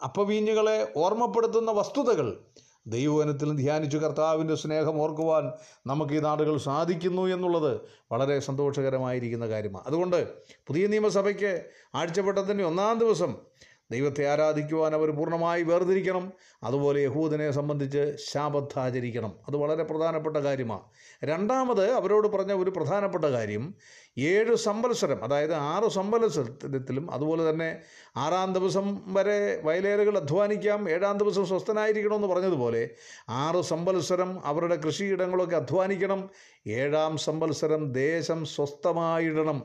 അപ്പവീഞ്ഞുകളെ 0.04 0.92
ഓർമ്മപ്പെടുത്തുന്ന 0.96 1.70
വസ്തുതകൾ 1.70 2.28
ദൈവവനത്തിൽ 2.86 3.56
ധ്യാനിച്ചു 3.56 3.98
കർത്താവിന്റെ 3.98 4.54
സ്നേഹം 4.54 5.02
ഓർക്കുവാൻ 5.02 5.52
നമുക്ക് 5.86 6.12
ഈ 6.12 6.18
നാടുകൾ 6.18 6.58
സാധിക്കുന്നു 6.58 7.22
എന്നുള്ളത് 7.22 7.80
വളരെ 8.12 8.38
സന്തോഷകരമായിരിക്കുന്ന 8.38 9.48
കാര്യമാണ്. 9.48 9.84
അതുകൊണ്ട് 9.86 10.34
പുതിയ 10.66 10.86
നിയമസഭയ്ക്ക് 10.86 11.64
ആഴ്ചപ്പെട്ടതിന്റെ 11.94 12.64
ഒന്നാം 12.64 12.98
ദിവസം 12.98 13.36
ദൈവത്തെ 13.90 14.26
ആരാധിക്കുവാൻ 14.26 14.94
അവർ 14.94 15.10
പൂർണമായി 15.10 15.62
വേർതിരിക്കണം. 15.62 16.32
അതുപോലെ 16.62 17.00
യഹൂദനെ 17.00 17.50
സംബന്ധിച്ച് 17.50 18.16
ശാപത്ത് 18.32 18.78
ആചരിക്കണം 18.78 19.34
അത് 19.48 19.56
വളരെ 19.56 19.82
പ്രധാനപ്പെട്ട 19.82 20.36
കാര്യമാണ്. 20.36 20.80
രണ്ടാമത് 21.24 21.92
അവരോട് 21.92 22.28
പറഞ്ഞ 22.28 22.52
ഒരു 22.52 22.70
പ്രധാനപ്പെട്ട 22.70 23.24
കാര്യം 23.24 23.74
ഏഴ് 24.18 24.56
സംവത്സരം 24.56 25.24
അതായത് 25.24 25.54
ആറ് 25.54 25.90
സംവത്സരത്തിലും 25.90 27.10
അതുപോലെ 27.10 27.50
തന്നെ 27.50 27.80
ആറാം 28.16 28.52
ദിവസം 28.52 29.14
വരെ 29.14 29.60
വയലേറുകൾ 29.64 30.18
അധ്വാനിക്കാം 30.18 30.90
ഏഴാം 30.90 31.18
ദിവസം 31.18 31.46
സ്വസ്ഥനായിരിക്കണമെന്ന് 31.46 32.28
പറഞ്ഞതുപോലെ 32.28 32.90
ആറ് 33.28 33.62
സംവത്സരം 33.62 34.46
അവരുടെ 34.46 34.76
കൃഷിയിടങ്ങളൊക്കെ 34.76 35.56
അധ്വാനിക്കണം 35.56 36.30
ഏഴാം 36.66 37.16
സംവത്സരം 37.16 37.92
ദേശം 37.92 38.44
സ്വസ്ഥമായിടണം. 38.44 39.62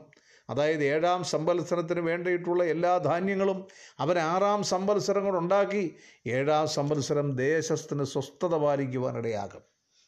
അതായത് 0.52 0.84
ഏഴാം 0.84 1.24
സംവത്സരത്തിന് 1.24 2.00
വേണ്ടിയിട്ടുള്ള 2.00 2.64
എല്ലാ 2.64 2.98
ധാന്യങ്ങളും 2.98 3.58
അവൻ 3.98 4.18
ആറാം 4.18 4.62
സംവത്സരം 4.62 5.24
കൊണ്ടുണ്ടാക്കി 5.24 5.84
ഏഴാം 6.26 6.68
സംവത്സരം 6.68 7.36
ദേശത്തിന് 7.36 8.04
സ്വസ്ഥത 8.04 8.54
പാലിക്കുവാനിടയാകും. 8.56 9.62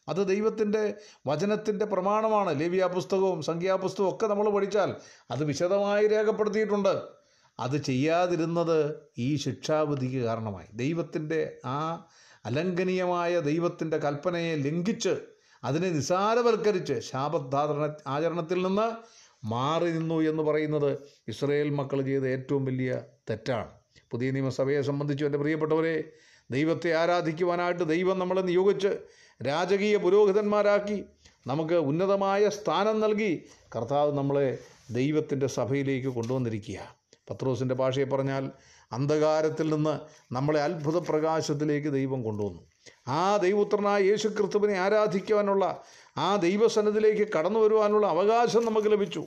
അത് 0.08 0.28
ദൈവത്തിന്റെ 0.28 0.94
വചനത്തിന്റെ 1.26 1.84
പ്രമാണമാണ്. 1.84 2.60
ലേവ്യ 2.60 2.88
പുസ്തകവും 2.94 3.42
സംഖ്യാപുസ്തകവും 3.42 4.14
ഒക്കെ 4.14 4.26
നമ്മൾ 4.26 4.50
പഠിച്ചാൽ 4.50 4.90
അത് 5.30 5.44
വിശദമായി 5.44 6.06
രേഖപ്പെടുത്തിയിട്ടുണ്ട്. 6.06 6.94
അത് 7.60 7.76
ചെയ്യാതിരുന്നത് 7.82 8.78
ഈ 9.18 9.36
ശിക്ഷാവിധിക്ക് 9.36 10.22
കാരണമായി. 10.24 10.66
ദൈവത്തിന്റെ 10.74 11.40
ആ 11.64 11.78
അലംഘനീയമായ 12.46 13.40
ദൈവത്തിന്റെ 13.40 13.96
കൽപ്പനയെ 13.96 14.54
ലംഘിച്ച് 14.56 15.14
അതിനെ 15.64 15.90
നിസാരവൽക്കരിച്ച് 15.90 17.00
ശാപധാരണ 17.00 17.94
ആചരണത്തിൽ 18.06 18.66
നിന്ന് 18.66 18.88
മാറി 19.44 19.90
നിന്നു 19.90 20.14
എന്ന് 20.14 20.42
പറയുന്നത് 20.42 20.98
ഇസ്രയേൽ 21.28 21.70
മക്കൾ 21.70 22.02
ചെയ്ത 22.02 22.24
ഏറ്റവും 22.24 22.64
വലിയ 22.64 23.00
തെറ്റാണ്. 23.30 23.70
പുതിയ 24.10 24.30
നിയമസഭയെ 24.30 24.82
സംബന്ധിച്ചു 24.82 25.24
എന്റെ 25.24 25.38
പ്രിയപ്പെട്ടവരെ 25.38 26.04
ദൈവത്തെ 26.50 26.94
ആരാധിക്കുവാനായിട്ട് 26.94 27.88
ദൈവം 27.88 28.18
നമ്മളെ 28.18 28.40
നിയോഗിച്ച് 28.40 28.98
രാജകീയ 29.46 29.96
പുരോഹിതന്മാരാക്കി 29.96 31.04
നമുക്ക് 31.46 31.74
ഉന്നതമായ 31.74 32.48
സ്ഥാനം 32.48 33.00
നൽകി 33.00 33.44
കർത്താവ് 33.76 34.12
നമ്മളെ 34.12 34.58
ദൈവത്തിന്റെ 34.90 35.46
സഭയിലേക്ക് 35.46 36.08
കൊണ്ടുവന്നിരിക്കുക 36.08 36.94
പത്രോസിന്റെ 37.30 37.74
ഭാഷയെ 37.74 38.04
പറഞ്ഞാൽ 38.04 38.50
അന്ധകാരത്തിൽ 38.92 39.74
നിന്ന് 39.74 39.98
നമ്മളെ 40.34 40.60
അത്ഭുത 40.60 40.98
പ്രകാശത്തിലേക്ക് 40.98 41.92
ദൈവം 41.92 42.22
കൊണ്ടുവന്നു. 42.22 42.62
ആ 43.08 43.36
ദൈവപുത്രനായ 43.36 44.02
യേശു 44.02 44.28
ക്രിസ്തുവിനെ 44.28 44.74
ആരാധിക്കുവാനുള്ള 44.74 45.84
ആ 46.16 46.36
ദൈവസന്നിധിയിലേക്ക് 46.36 47.32
കടന്നു 47.32 47.60
വരുവാനുള്ള 47.60 48.06
അവകാശം 48.06 48.64
നമുക്ക് 48.64 48.92
ലഭിച്ചു. 48.92 49.24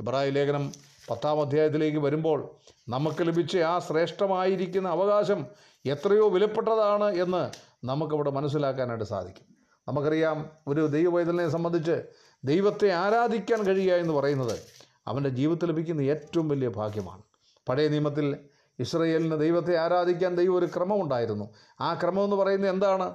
ഇബ്രാഹിം 0.00 0.32
ലേഖനം 0.32 0.72
പത്താം 1.10 1.40
അധ്യായത്തിലേക്ക് 1.40 1.98
വരുമ്പോൾ 1.98 2.50
നമുക്ക് 2.88 3.26
ലഭിച്ച 3.26 3.56
ആ 3.56 3.78
ശ്രേഷ്ഠമായിരിക്കുന്ന 3.78 4.88
അവകാശം 4.88 5.46
എത്രയോ 5.86 6.28
വിലപ്പെട്ടതാണ് 6.28 7.04
എന്ന് 7.04 7.50
നമുക്കവിടെ 7.86 8.30
മനസ്സിലാക്കാനായിട്ട് 8.30 9.04
സാധിക്കും. 9.04 9.56
നമുക്കറിയാം 9.88 10.50
ഒരു 10.68 10.86
ദൈവവൈതലിനെ 10.86 11.48
സംബന്ധിച്ച് 11.48 12.02
ദൈവത്തെ 12.44 12.92
ആരാധിക്കാൻ 12.92 13.62
കഴിയുക 13.62 13.94
എന്ന് 13.94 14.12
പറയുന്നത് 14.12 14.58
അവന്റെ 15.06 15.30
ജീവിതത്തിൽ 15.30 15.66
ലഭിക്കുന്ന 15.66 16.00
ഏറ്റവും 16.00 16.48
വലിയ 16.48 16.68
ഭാഗ്യമാണ്. 16.68 17.22
പഴയ 17.68 17.88
നിയമത്തിൽ 17.88 18.36
ഇസ്രയേലിന് 18.78 19.40
ദൈവത്തെ 19.40 19.76
ആരാധിക്കാൻ 19.76 20.34
ദൈവം 20.34 20.54
ഒരു 20.54 20.66
ക്രമമുണ്ടായിരുന്നു. 20.66 21.54
ആ 21.80 21.94
ക്രമം 21.94 22.24
എന്ന് 22.24 22.36
പറയുന്നത് 22.36 22.70
എന്താണ്? 22.70 23.14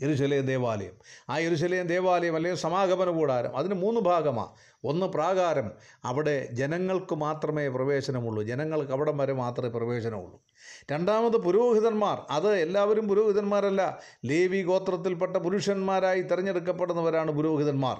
യെരുശലേം 0.00 0.46
ദേവാലയം. 0.46 0.92
ആ 1.28 1.38
യെരുശലേം 1.38 1.86
ദേവാലയം 1.86 2.36
അല്ലെങ്കിൽ 2.36 2.60
സമാഗമന 2.60 3.10
കൂടാരം 3.10 3.56
അതിന് 3.56 3.74
മൂന്ന് 3.74 4.00
ഭാഗമാണ് 4.00 4.48
ഒന്ന് 4.84 5.06
പ്രാകാരം 5.06 5.70
അവിടെ 6.04 6.48
ജനങ്ങൾക്ക് 6.52 7.14
മാത്രമേ 7.14 7.68
പ്രവേശനമുള്ളൂ. 7.68 8.42
ജനങ്ങൾക്ക് 8.42 8.92
അവിടം 8.92 9.18
വരെ 9.18 9.32
മാത്രമേ 9.32 9.68
പ്രവേശനമുള്ളൂ. 9.68 10.40
രണ്ടാമത് 10.92 11.36
പുരോഹിതന്മാർ. 11.36 12.18
അത് 12.30 12.56
എല്ലാവരും 12.56 13.08
പുരോഹിതന്മാരല്ല. 13.08 14.00
ലേവി 14.24 14.62
ഗോത്രത്തിൽപ്പെട്ട 14.62 15.36
പുരുഷന്മാരായി 15.36 16.22
തിരഞ്ഞെടുക്കപ്പെടുന്നവരാണ് 16.22 17.30
പുരോഹിതന്മാർ. 17.30 17.96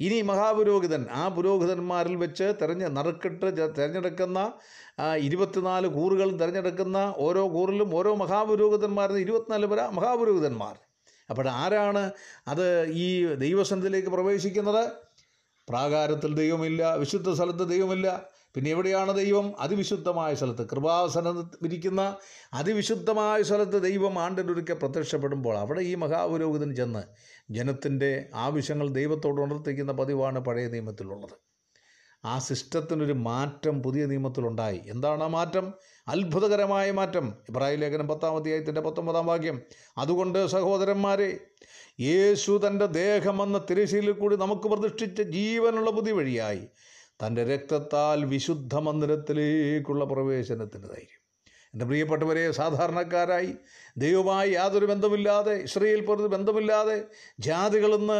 ഇനി 0.00 0.20
മഹാപുരോഹിതൻ. 0.20 1.06
ആ 1.12 1.28
പുരോഹിതന്മാരിൽ 1.28 2.16
വെച്ച് 2.16 2.52
തിരഞ്ഞ് 2.62 2.96
നറുക്കിട്ട് 2.96 3.76
തിരഞ്ഞെടുക്കുന്ന 3.76 4.52
ഇരുപത്തിനാല് 5.16 5.86
കൂറുകളും 5.86 6.38
തിരഞ്ഞെടുക്കുന്ന 6.38 7.14
ഓരോ 7.16 7.48
കൂറിലും 7.48 7.96
ഓരോ 7.96 8.14
മഹാപുരോഹിതന്മാരിൽ 8.14 9.18
ഇരുപത്തിനാല് 9.18 9.66
പേരാ 9.66 9.90
മഹാപുരോഹിതന്മാർ. 9.90 10.85
അപ്പോൾ 11.30 11.48
ആരാണ് 11.48 12.10
അത് 12.48 12.86
ഈ 12.86 13.34
ദൈവസനത്തിലേക്ക് 13.34 14.08
പ്രവേശിക്കുന്നത്? 14.08 14.90
പ്രാകാരത്തിൽ 15.68 16.34
ദൈവമില്ല 16.34 16.94
വിശുദ്ധ 16.94 17.32
സ്ഥലത്ത് 17.32 17.68
ദൈവമില്ല. 17.68 18.28
പിന്നെ 18.54 18.70
എവിടെയാണ് 18.70 19.16
ദൈവം? 19.16 19.60
അതിവിശുദ്ധമായ 19.60 20.34
സ്ഥലത്ത്. 20.34 20.68
കൃപാസനം 20.68 21.50
ഇരിക്കുന്ന 21.64 22.16
അതിവിശുദ്ധമായ 22.52 23.42
സ്ഥലത്ത് 23.42 23.82
ദൈവം 23.82 24.18
ആണ്ടിലൊരിക്കൽ 24.18 24.74
പ്രത്യക്ഷപ്പെടുമ്പോൾ 24.74 25.58
അവിടെ 25.58 25.80
ഈ 25.80 25.94
മഹാപുരോഹിതൻ 25.94 26.74
ചെന്ന് 26.74 27.02
ജനത്തിന്റെ 27.50 28.28
ആവശ്യങ്ങൾ 28.34 28.88
ദൈവത്തോട് 28.88 29.40
ഉണർത്തിക്കുന്ന 29.40 29.92
പതിവാണ് 29.92 30.38
പഴയ 30.38 30.68
നിയമത്തിലുള്ളത്. 30.68 31.45
ആ 32.26 32.38
സിസ്റ്റത്തിനൊരു 32.38 33.12
മാറ്റം 33.12 33.82
പുതിയ 33.82 34.06
നിയമത്തിലുണ്ടായി. 34.06 34.80
എന്താണ് 34.86 35.24
ആ 35.24 35.26
മാറ്റം? 35.26 35.74
അത്ഭുതകരമായ 36.08 36.90
മാറ്റം. 36.90 37.34
ഇബ്രാഹിം 37.48 37.78
ലേഖനം 37.78 38.08
പത്താം 38.08 38.36
അധ്യായത്തിന്റെ 38.36 38.80
പത്തൊമ്പതാം 38.80 39.26
വാക്യം. 39.26 39.62
അതുകൊണ്ട് 39.98 40.46
സഹോദരന്മാരെ 40.46 41.38
യേശു 42.00 42.60
തന്റെ 42.66 42.86
ദേഹമെന്ന 42.86 43.58
തിരശ്ശീലിൽ 43.70 44.12
കൂടി 44.12 44.36
നമുക്ക് 44.36 44.68
പ്രതിഷ്ഠിച്ച 44.68 45.22
ജീവനുള്ള 45.22 45.90
പുതിയ 45.90 46.12
വഴിയായി. 46.12 46.60
തന്റെ 47.26 47.44
രക്തത്താൽ 47.54 48.24
വിശുദ്ധ 48.24 48.74
മന്ദിരത്തിലേക്കുള്ള 48.74 50.04
പ്രവേശനത്തിന് 50.04 50.82
ധൈര്യം. 50.82 51.20
എന്റെ 51.74 51.84
പ്രിയപ്പെട്ടവരെ 51.84 52.50
സാധാരണക്കാരായി 52.50 53.54
ദൈവമായി 53.96 54.50
യാതൊരു 54.50 54.86
ബന്ധമില്ലാതെ 54.86 55.54
ഇസ്രയേൽ 55.54 56.00
പോലൊരു 56.06 56.28
ബന്ധമില്ലാതെ 56.28 57.04
ജാതികളെന്ന് 57.38 58.18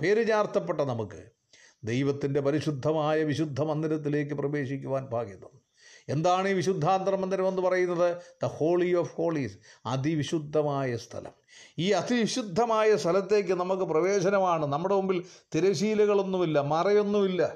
പേര് 0.00 0.28
ചാർത്തപ്പെട്ട 0.28 0.80
നമുക്ക് 0.80 1.41
ദൈവത്തിന്റെ 1.84 2.40
പരിശുദ്ധമായ 2.40 3.22
വിശുദ്ധ 3.22 3.60
മന്ദിരത്തിലേക്ക് 3.60 4.34
പ്രവേശിക്കുവാൻ 4.34 5.06
ഭാഗ്യം 5.06 5.62
എന്താണ് 6.08 6.48
ഈ 6.48 6.52
വിശുദ്ധാന്തര 6.52 7.14
മന്ദിരം 7.14 7.48
എന്ന് 7.48 7.62
പറയുന്നത്? 7.62 8.16
ദ 8.42 8.46
ഹോളി 8.46 8.94
ഓഫ് 8.94 9.16
ഹോളീസ് 9.16 9.58
അതിവിശുദ്ധമായ 9.86 10.96
സ്ഥലം. 10.96 11.32
ഈ 11.78 11.90
അതിവിശുദ്ധമായ 11.90 12.96
സ്ഥലത്തേക്ക് 12.96 13.52
നമുക്ക് 13.52 13.82
പ്രവേശനമാണ്. 13.82 14.66
നമ്മുടെ 14.66 14.94
മുമ്പിൽ 14.94 15.24
തിരശീലകളൊന്നുമില്ല 15.54 16.60
മറയൊന്നുമില്ല. 16.60 17.54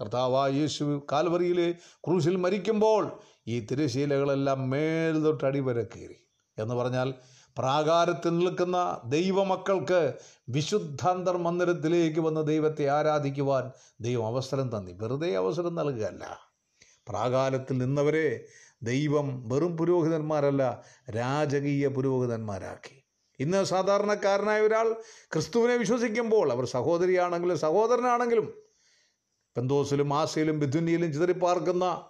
കർത്താവായ 0.00 0.52
യേശു 0.52 1.06
കാൽവറിയിൽ 1.12 1.74
ക്രൂശിൽ 2.06 2.36
മരിക്കുമ്പോൾ 2.36 3.20
ഈ 3.46 3.60
തിരശീലകളെല്ലാം 3.60 4.70
മേൽ 4.70 5.20
തൊട്ട് 5.20 5.44
അടിവരെ 5.44 5.82
കയറി. 5.82 6.16
എന്ന് 6.58 6.74
പറഞ്ഞാൽ 6.74 7.14
പ്രാകാരത്തിൽ 7.58 8.38
നിൽക്കുന്ന 8.38 9.00
ദൈവമക്കൾക്ക് 9.04 10.14
വിശുദ്ധാന്തർ 10.48 11.36
മന്ദിരത്തിലേക്ക് 11.36 12.20
വന്ന് 12.20 12.46
ദൈവത്തെ 12.46 12.88
ആരാധിക്കുവാൻ 12.88 13.70
ദൈവം 14.00 14.26
അവസരം 14.26 14.78
തന്നി. 14.78 14.92
വെറുതെ 14.92 15.36
അവസരം 15.36 15.74
നൽകുകയല്ല. 15.74 16.50
പ്രാകാരത്തിൽ 17.08 17.78
നിന്നവരെ 17.78 18.46
ദൈവം 18.82 19.48
വെറും 19.48 19.76
പുരോഹിതന്മാരല്ല 19.76 20.84
രാജകീയ 21.10 21.88
പുരോഹിതന്മാരാക്കി. 21.88 23.02
ഇന്ന് 23.40 23.64
സാധാരണക്കാരനായ 23.64 24.60
ഒരാൾ 24.60 24.92
ക്രിസ്തുവിനെ 25.32 25.76
വിശ്വസിക്കുമ്പോൾ 25.76 26.52
അവർ 26.52 26.64
സഹോദരിയാണെങ്കിലും 26.64 27.58
സഹോദരനാണെങ്കിലും 27.58 28.54
പെന്തോസിലും 29.56 30.14
ആസയിലും 30.14 30.60
ബിഥുനിയിലും 30.60 31.12
ചിതറിപ്പാർക്കുന്ന 31.12 32.04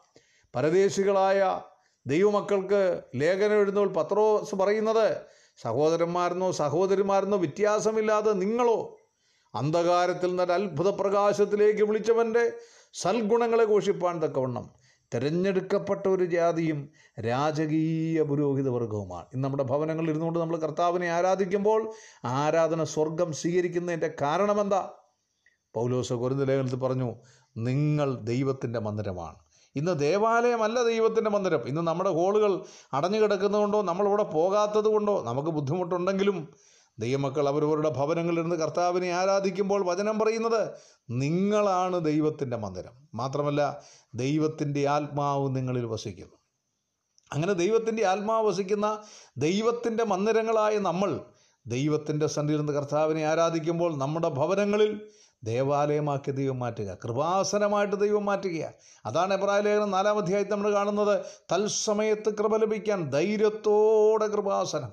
പരദേശികളായ 0.55 1.61
ദൈവമക്കൾക്ക് 2.07 3.03
ലേഖനം 3.15 3.55
എഴുതുമ്പോൾ 3.55 3.93
പത്രോസ് 3.93 4.55
പറയുന്നത് 4.55 5.36
സഹോദരന്മാരെന്നോ 5.57 6.51
സഹോദരിമാരെന്നോ 6.51 7.39
വ്യത്യാസമില്ലാതെ 7.39 8.33
നിങ്ങളോ 8.33 8.97
അന്ധകാരത്തിൽ 9.55 10.29
നിന്ന് 10.29 10.53
അത്ഭുത 10.53 10.91
പ്രകാശത്തിലേക്ക് 10.91 11.83
വിളിച്ചവന്റെ 11.83 12.53
സൽഗുണങ്ങളെ 12.93 13.65
ഘോഷിപ്പാൻ 13.65 14.23
തക്കവണ്ണം 14.23 14.71
തിരഞ്ഞെടുക്കപ്പെട്ട 15.15 16.09
ഒരു 16.09 16.25
ജാതിയും 16.25 16.89
രാജകീയ 17.21 18.23
പുരോഹിത 18.23 18.69
വർഗവുമാണ്. 18.69 19.27
ഇന്ന് 19.35 19.45
നമ്മുടെ 19.45 19.63
ഭവനങ്ങളിൽ 19.63 20.11
ഇരുന്നുകൊണ്ട് 20.11 20.39
നമ്മൾ 20.39 20.57
കർത്താവിനെ 20.57 21.09
ആരാധിക്കുമ്പോൾ 21.09 21.93
ആരാധന 22.25 22.85
സ്വർഗം 22.85 23.33
സ്വീകരിക്കുന്നതിന്റെ 23.33 24.15
കാരണമെന്താ? 24.23 24.91
പൗലോസ 25.75 26.13
കൊരിന്ത 26.13 26.43
ലേഖനത്തിൽ 26.43 26.77
പറഞ്ഞു 26.77 27.15
നിങ്ങൾ 27.57 28.15
ദൈവത്തിന്റെ 28.15 28.79
മന്ദിരമാണ്. 28.79 29.46
ഇന്ന് 29.77 30.01
ദേവാലയമല്ല 30.01 30.83
ദൈവത്തിന്റെ 30.83 31.31
മന്ദിരം. 31.31 31.69
ഇന്ന് 31.69 31.81
നമ്മുടെ 31.81 32.11
ഹോളുകൾ 32.11 32.65
അടഞ്ഞു 32.93 33.19
കിടക്കുന്നതുകൊണ്ടോ 33.19 33.83
നമ്മളിവിടെ 33.83 34.23
പോകാത്തത് 34.23 34.89
കൊണ്ടോ 34.89 35.23
നമുക്ക് 35.23 35.49
ബുദ്ധിമുട്ടുണ്ടെങ്കിലും 35.49 36.49
ദൈവമക്കൾ 36.99 37.49
അവരവരുടെ 37.49 37.89
ഭവനങ്ങളിലിരുന്ന് 37.89 38.57
കർത്താവിനെ 38.57 39.13
ആരാധിക്കുമ്പോൾ 39.13 39.85
വചനം 39.85 40.19
പറയുന്നത് 40.19 40.75
നിങ്ങളാണ് 41.11 42.05
ദൈവത്തിന്റെ 42.05 42.57
മന്ദിരം. 42.57 42.95
മാത്രമല്ല 43.15 43.83
ദൈവത്തിന്റെ 44.15 44.89
ആത്മാവ് 44.89 45.57
നിങ്ങളിൽ 45.57 45.85
വസിക്കുന്നു. 45.85 46.37
അങ്ങനെ 47.33 47.53
ദൈവത്തിന്റെ 47.53 48.07
ആത്മാവ് 48.07 48.49
വസിക്കുന്ന 48.49 49.05
ദൈവത്തിന്റെ 49.39 50.05
മന്ദിരങ്ങളായ 50.05 50.79
നമ്മൾ 50.79 51.21
ദൈവത്തിന്റെ 51.67 52.27
സന്നിധിയിൽ 52.27 52.59
നിന്ന് 52.59 52.73
കർത്താവിനെ 52.73 53.27
ആരാധിക്കുമ്പോൾ 53.27 53.97
നമ്മുടെ 53.97 54.29
ഭവനങ്ങളിൽ 54.29 55.01
ദേവാലയമാക്കി 55.45 56.31
ദൈവം 56.31 56.59
മാറ്റുക. 56.59 56.99
കൃപാസനമായിട്ട് 57.05 57.97
ദൈവം 57.97 58.25
മാറ്റുക. 58.25 58.73
അതാണ് 59.07 59.35
എബ്രായ 59.35 59.61
ലേഖനം 59.61 59.91
നാലാം 59.91 60.19
അധ്യായത്തിൽ 60.19 60.53
നമ്മൾ 60.53 60.73
കാണുന്നത്. 60.73 61.21
തത്സമയത്ത് 61.53 62.35
കൃപ 62.35 62.57
ലഭിക്കാൻ 62.57 63.11
ധൈര്യത്തോടെ 63.11 64.27
കൃപാസനം. 64.27 64.93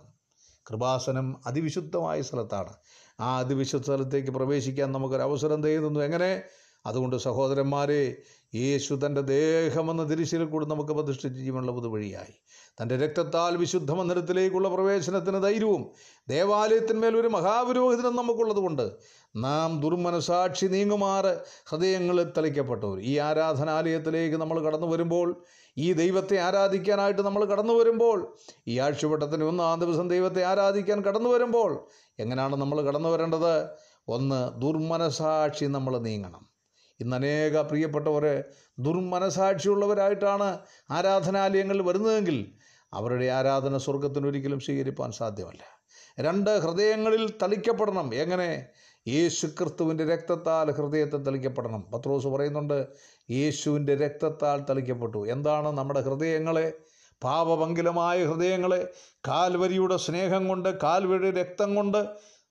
കൃപാസനം 0.70 1.36
അതിവിശുദ്ധമായ 1.48 2.22
സ്ഥലത്താണ്. 2.22 2.74
ആ 3.20 3.40
അതിവിശുദ്ധ 3.40 3.86
സ്ഥലത്തേക്ക് 3.86 4.32
പ്രവേശിക്കാൻ 4.32 4.92
നമുക്കൊരു 4.92 5.22
അവസരം 5.22 5.64
തരുന്നു 5.64 6.00
എങ്ങനെ? 6.00 6.44
അതുകൊണ്ട് 6.86 7.16
സഹോദരന്മാരെ 7.16 8.18
യേശു 8.56 9.00
തന്റെ 9.06 9.22
ദേഹമെന്ന 9.22 10.04
തിരിശിൽ 10.04 10.46
കൂടി 10.46 10.66
നമുക്ക് 10.66 10.92
പ്രതിഷ്ഠിച്ച് 10.92 11.40
ജീവനുള്ള 11.40 11.72
പുതുവഴിയായി. 11.72 12.34
തന്റെ 12.82 12.98
രക്തത്താൽ 12.98 13.58
വിശുദ്ധ 13.58 13.92
മന്ദിരത്തിലേക്കുള്ള 13.92 14.70
പ്രവേശനത്തിന് 14.70 15.44
ധൈര്യവും 15.44 15.90
ദേവാലയത്തിന്മേൽ 16.30 17.18
ഒരു 17.18 17.28
മഹാപുരോഹിതനും 17.28 18.16
നമുക്കുള്ളതുകൊണ്ട് 18.16 18.92
നാം 19.36 19.82
ദുർമനസാക്ഷി 19.82 20.66
നീങ്ങുമാറ് 20.66 21.40
ഹൃദയങ്ങളിൽ 21.66 22.34
തളിക്കപ്പെട്ടവർ. 22.38 23.00
ഈ 23.00 23.18
ആരാധനാലയത്തിലേക്ക് 23.18 24.36
നമ്മൾ 24.36 24.60
കടന്നു 24.60 24.88
വരുമ്പോൾ 24.88 25.44
ഈ 25.78 25.94
ദൈവത്തെ 25.94 26.38
ആരാധിക്കാനായിട്ട് 26.38 27.22
നമ്മൾ 27.22 27.46
കടന്നു 27.46 27.74
വരുമ്പോൾ 27.74 28.38
ഈ 28.68 28.80
ആഴ്ചവട്ടത്തിന് 28.80 29.44
ഒന്നാം 29.44 29.80
ദിവസം 29.80 30.10
ദൈവത്തെ 30.10 30.44
ആരാധിക്കാൻ 30.44 31.02
കടന്നു 31.02 31.30
വരുമ്പോൾ 31.30 31.88
എങ്ങനെയാണ് 32.20 32.56
നമ്മൾ 32.56 32.82
കടന്നു 32.82 33.10
വരേണ്ടത്? 33.10 33.70
ഒന്ന് 34.08 34.62
ദുർമനസാക്ഷി 34.62 35.66
നമ്മൾ 35.66 35.98
നീങ്ങണം. 35.98 36.50
ഇന്ന് 37.00 37.16
അനേക 37.16 37.62
പ്രിയപ്പെട്ടവർ 37.62 38.44
ദുർമനസാക്ഷിയുള്ളവരായിട്ടാണ് 38.80 40.60
ആരാധനാലയങ്ങളിൽ 40.92 41.82
വരുന്നതെങ്കിൽ 41.82 42.52
അവരുടെ 42.94 43.26
ആരാധന 43.26 43.78
സ്വർഗത്തിനൊരിക്കലും 43.78 44.60
സ്വീകരിപ്പാൻ 44.60 45.12
സാധ്യമല്ല. 45.12 45.73
രണ്ട് 46.20 46.60
ഹൃദയങ്ങളിൽ 46.60 47.34
തളിക്കപ്പെടണം. 47.42 48.16
എങ്ങനെ? 48.16 48.66
യേശു 49.08 49.48
ക്രിസ്തുവിന്റെ 49.48 50.06
രക്തത്താൽ 50.06 50.72
ഹൃദയത്തെ 50.72 51.18
തളിക്കപ്പെടണം. 51.18 51.82
പത്രോസ് 51.94 52.28
പറയുന്നുണ്ട് 52.28 52.88
യേശുവിന്റെ 53.32 53.96
രക്തത്താൽ 53.96 54.66
തളിക്കപ്പെട്ടു. 54.70 55.28
എന്താണ് 55.28 55.68
നമ്മുടെ 55.68 56.02
ഹൃദയങ്ങളെ? 56.02 56.74
പാപമംഗലമായ 57.24 58.26
ഹൃദയങ്ങളെ 58.26 58.88
കാൽവരിയുടെ 59.28 59.98
സ്നേഹം 59.98 60.48
കൊണ്ട് 60.48 60.82
കാൽവരിയുടെ 60.82 61.42
രക്തം 61.42 61.76
കൊണ്ട് 61.76 62.08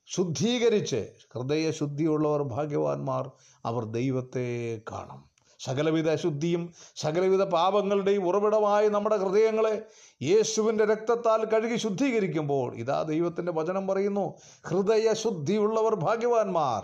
ശുദ്ധീകരിച്ച് 0.07 1.09
ഹൃദയശുദ്ധിയുള്ളവർ 1.35 2.43
ഭാഗ്യവാന്മാർ 2.43 3.31
അവർ 3.65 3.85
ദൈവത്തെ 3.85 4.81
കാണും. 4.91 5.32
സകലവിധ 5.65 6.09
അശുദ്ധിയും 6.11 6.73
സകലവിധ 6.97 7.43
പാപങ്ങളുടെയും 7.43 8.27
ഉറവിടമായി 8.27 8.89
നമ്മുടെ 8.89 9.17
ഹൃദയങ്ങളെ 9.17 9.83
യേശുവിന്റെ 10.23 10.85
രക്തത്താൽ 10.85 11.45
കഴുകി 11.45 11.77
ശുദ്ധീകരിക്കുമ്പോൾ 11.77 12.75
ഇതാ 12.75 13.03
ദൈവത്തിന്റെ 13.03 13.53
വചനം 13.53 13.87
പറയുന്നു 13.87 14.35
ഹൃദയ 14.67 15.13
ശുദ്ധിയുള്ളവർ 15.13 15.95
ഭാഗ്യവാന്മാർ. 15.95 16.83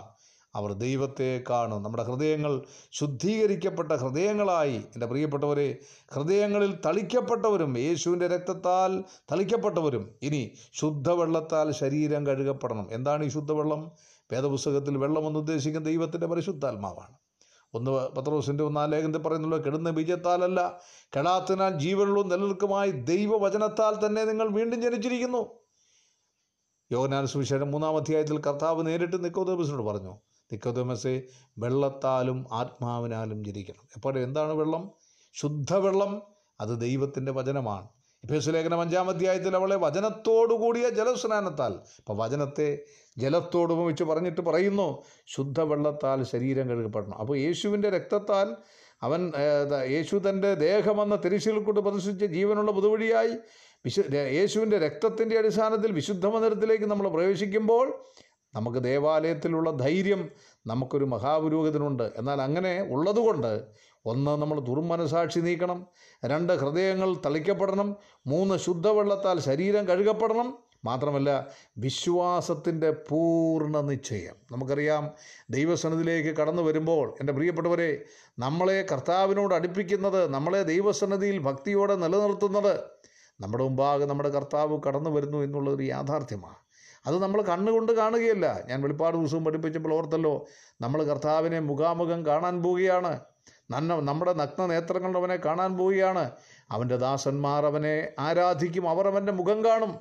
അവർ 0.55 0.73
ദൈവത്തെ 0.73 1.43
കാണും. 1.49 1.83
നമ്മുടെ 1.83 2.03
ഹൃദയങ്ങൾ 2.03 2.61
ശുദ്ധീകരിക്കപ്പെട്ട 2.91 3.91
ഹൃദയങ്ങളായി. 3.91 4.75
എന്റെ 4.75 5.05
പ്രിയപ്പെട്ടവരെ 5.05 5.77
ഹൃദയങ്ങളിൽ 6.13 6.77
തളിക്കപ്പെട്ടവരും 6.85 7.79
യേശുവിന്റെ 7.79 8.27
രക്തത്താൽ 8.27 9.03
തളിക്കപ്പെട്ടവരും 9.31 10.15
ഇനി 10.21 10.51
ശുദ്ധവെള്ളത്താൽ 10.73 11.71
ശരീരം 11.71 12.27
കഴുകപ്പെടണം. 12.27 12.87
എന്താണ് 12.91 13.25
ഈ 13.25 13.27
ശുദ്ധവെള്ളം? 13.27 13.91
വേദപുസ്തകത്തിൽ 14.31 14.97
വെള്ളം 14.97 15.27
എന്ന് 15.27 15.39
ഉദ്ദേശിക്കുന്ന 15.39 15.87
ദൈവത്തിന്റെ 15.87 16.27
പരിശുദ്ധാത്മാവാണ്. 16.27 17.28
ഒന്ന് 17.73 17.91
പത്രോസിന്റെ 17.91 18.63
ഒന്നാം 18.63 18.89
ലേഖനത്തിൽ 18.89 19.17
പറയുന്നുള്ളൂ 19.17 19.63
കെടുന്ന 19.63 19.89
ബീജത്താലല്ല 19.89 20.81
കെടാത്തിനാൽ 21.17 21.79
ജീവനുള്ളൂ 21.79 22.23
നിലനിൽക്കുമായി 22.23 22.91
ദൈവവചനത്താൽ 22.91 24.05
തന്നെ 24.05 24.25
നിങ്ങൾ 24.25 24.47
വീണ്ടും 24.47 24.81
ജനിച്ചിരിക്കുന്നു. 24.81 25.59
യോഗനാൻ 26.91 27.27
സുവിശേഷം 27.27 27.71
മൂന്നാം 27.71 27.97
അധ്യായത്തിൽ 27.97 28.39
കർത്താവ് 28.39 28.87
നേരിട്ട് 28.87 29.25
നിക്കോതോമസിനോട് 29.25 29.81
പറഞ്ഞു 29.81 30.19
നിക്കോതോമസെ 30.51 31.23
വെള്ളത്താലും 31.57 32.45
ആത്മാവിനാലും 32.51 33.45
ജനിക്കണം. 33.45 33.87
എപ്പോഴും 33.95 34.23
എന്താണ് 34.23 34.53
വെള്ളം? 34.53 34.91
ശുദ്ധവെള്ളം 35.33 36.21
അത് 36.61 36.81
ദൈവത്തിന്റെ 36.81 37.31
വചനമാണ്. 37.31 37.87
ഇഫേസ് 38.23 38.49
ലേഖനം 38.49 38.81
അഞ്ചാം 38.81 39.09
അധ്യായത്തിൽ 39.09 39.55
അവളെ 39.55 39.75
വചനത്തോടു 39.75 40.53
കൂടിയ 40.53 40.89
ജലസ്നാനത്താൽ. 40.89 41.73
അപ്പം 41.99 42.17
വചനത്തെ 42.17 42.77
ജലത്തോട് 43.17 43.73
ഉപമിച്ച് 43.73 44.03
പറഞ്ഞിട്ട് 44.03 44.41
പറയുന്നു 44.41 45.03
ശുദ്ധവെള്ളത്താൽ 45.27 46.23
ശരീരം 46.23 46.69
കഴുകപ്പെടണം. 46.69 47.17
അപ്പോൾ 47.19 47.37
യേശുവിന്റെ 47.37 47.89
രക്തത്താൽ 47.89 48.55
അവൻ 49.03 49.31
യേശു 49.89 50.21
തന്റെ 50.29 50.55
ദേഹമെന്ന 50.55 51.15
തിരിശിൽ 51.15 51.59
കൊണ്ട് 51.59 51.79
പ്രദർശിച്ച 51.81 52.25
ജീവനുള്ള 52.25 52.71
പുതുവഴിയായി 52.71 53.33
വിശു 53.85 54.01
യേശുവിന്റെ 54.11 54.77
രക്തത്തിന്റെ 54.77 55.37
അടിസ്ഥാനത്തിൽ 55.37 55.91
വിശുദ്ധ 55.91 56.25
മന്ദിരത്തിലേക്ക് 56.25 56.85
നമ്മൾ 56.85 57.07
പ്രവേശിക്കുമ്പോൾ 57.07 58.03
നമുക്ക് 58.55 58.83
ദേവാലയത്തിലുള്ള 58.83 59.71
ധൈര്യം 59.71 60.29
നമുക്കൊരു 60.67 61.05
മഹാപുരോഹിതനുണ്ട്. 61.05 62.11
എന്നാൽ 62.17 62.41
അങ്ങനെ 62.41 62.81
ഉള്ളതുകൊണ്ട് 62.81 63.67
ഒന്ന് 64.05 64.41
നമ്മൾ 64.41 64.59
ദുർമനസാക്ഷി 64.59 65.39
നീക്കണം 65.39 65.87
രണ്ട് 66.25 66.53
ഹൃദയങ്ങൾ 66.53 67.15
തളിക്കപ്പെടണം 67.25 67.95
മൂന്ന് 68.27 68.57
ശുദ്ധവെള്ളത്താൽ 68.57 69.39
ശരീരം 69.39 69.87
കഴുകപ്പെടണം. 69.87 70.57
മാത്രമല്ല 70.85 71.47
വിശ്വാസത്തിന്റെ 71.77 72.91
പൂർണ 72.91 73.81
നിശ്ചയം. 73.81 74.35
നമുക്കറിയാം 74.51 75.09
ദൈവസന്നിധിയിലേക്ക് 75.49 76.29
കടന്നു 76.29 76.61
വരുമ്പോൾ 76.61 77.09
എന്റെ 77.09 77.33
പ്രിയപ്പെട്ടവരെ 77.33 78.01
നമ്മളെ 78.39 78.85
കർത്താവിനോട് 78.91 79.55
അടുപ്പിക്കുന്നത് 79.55 80.27
നമ്മളെ 80.27 80.63
ദൈവസന്നിധിയിൽ 80.63 81.39
ഭക്തിയോടെ 81.39 81.95
നിലനിർത്തുന്നത് 81.95 82.79
നമ്മുടെ 83.41 83.63
മുമ്പാകെ 83.63 84.05
നമ്മുടെ 84.05 84.29
കർത്താവ് 84.29 84.79
കടന്നു 84.87 85.09
വരുന്നു 85.09 85.37
എന്നുള്ളൊരു 85.37 85.83
യാഥാർത്ഥ്യമാണ്. 85.83 86.55
അത് 87.07 87.21
നമ്മൾ 87.21 87.41
കണ്ണുകൊണ്ട് 87.41 87.91
കാണുകയല്ല. 87.91 88.63
ഞാൻ 88.69 88.81
വെളിപ്പാട് 88.81 89.17
ദിവസവും 89.17 89.45
പഠിപ്പിച്ചപ്പോൾ 89.45 89.93
ഓർത്തല്ലോ 89.93 90.47
നമ്മൾ 90.81 91.03
കർത്താവിനെ 91.03 91.59
മുഖാമുഖം 91.59 92.25
കാണാൻ 92.25 92.63
പോവുകയാണ്. 92.63 93.19
നന്ന 93.71 93.99
നമ്മുടെ 93.99 94.33
നഗ്ന 94.33 94.65
നേത്രങ്ങളുടെ 94.65 95.19
അവനെ 95.19 95.35
കാണാൻ 95.35 95.77
പോവുകയാണ്. 95.77 96.31
അവന്റെ 96.71 96.97
ദാസന്മാർ 96.97 97.65
അവനെ 97.65 98.07
ആരാധിക്കും. 98.19 98.89
അവർ 98.89 99.07
അവന്റെ 99.07 99.31
മുഖം 99.31 99.65
കാണും. 99.65 99.95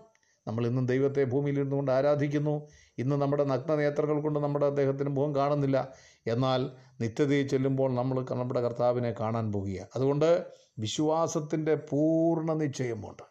നമ്മൾ 0.46 0.66
ഇന്നും 0.66 0.87
ദൈവത്തെ 0.87 1.24
ഭൂമിയിൽ 1.24 1.54
ഇരുന്നുകൊണ്ട് 1.54 1.90
ആരാധിക്കുന്നു. 1.90 2.68
ഇന്ന് 2.98 3.16
നമ്മുടെ 3.16 3.44
നഗ്ന 3.44 3.74
നേത്രങ്ങൾ 3.74 4.20
കൊണ്ട് 4.20 4.38
നമ്മുടെ 4.38 4.66
അദ്ദേഹത്തിന് 4.66 5.09
മുഖം 5.09 5.35
കാണുന്നില്ല. 5.35 5.88
എന്നാൽ 6.26 6.70
നിത്യതയിൽ 7.00 7.48
ചെല്ലുമ്പോൾ 7.48 7.94
നമ്മൾ 7.94 8.26
നമ്മുടെ 8.31 8.61
കർത്താവിനെ 8.61 9.14
കാണാൻ 9.20 9.52
പോവുകയാണ്. 9.52 9.88
അതുകൊണ്ട് 9.96 10.46
വിശ്വാസത്തിന്റെ 10.78 11.74
പൂർണ 11.74 12.52
നിശ്ചയമുണ്ട്. 12.52 13.22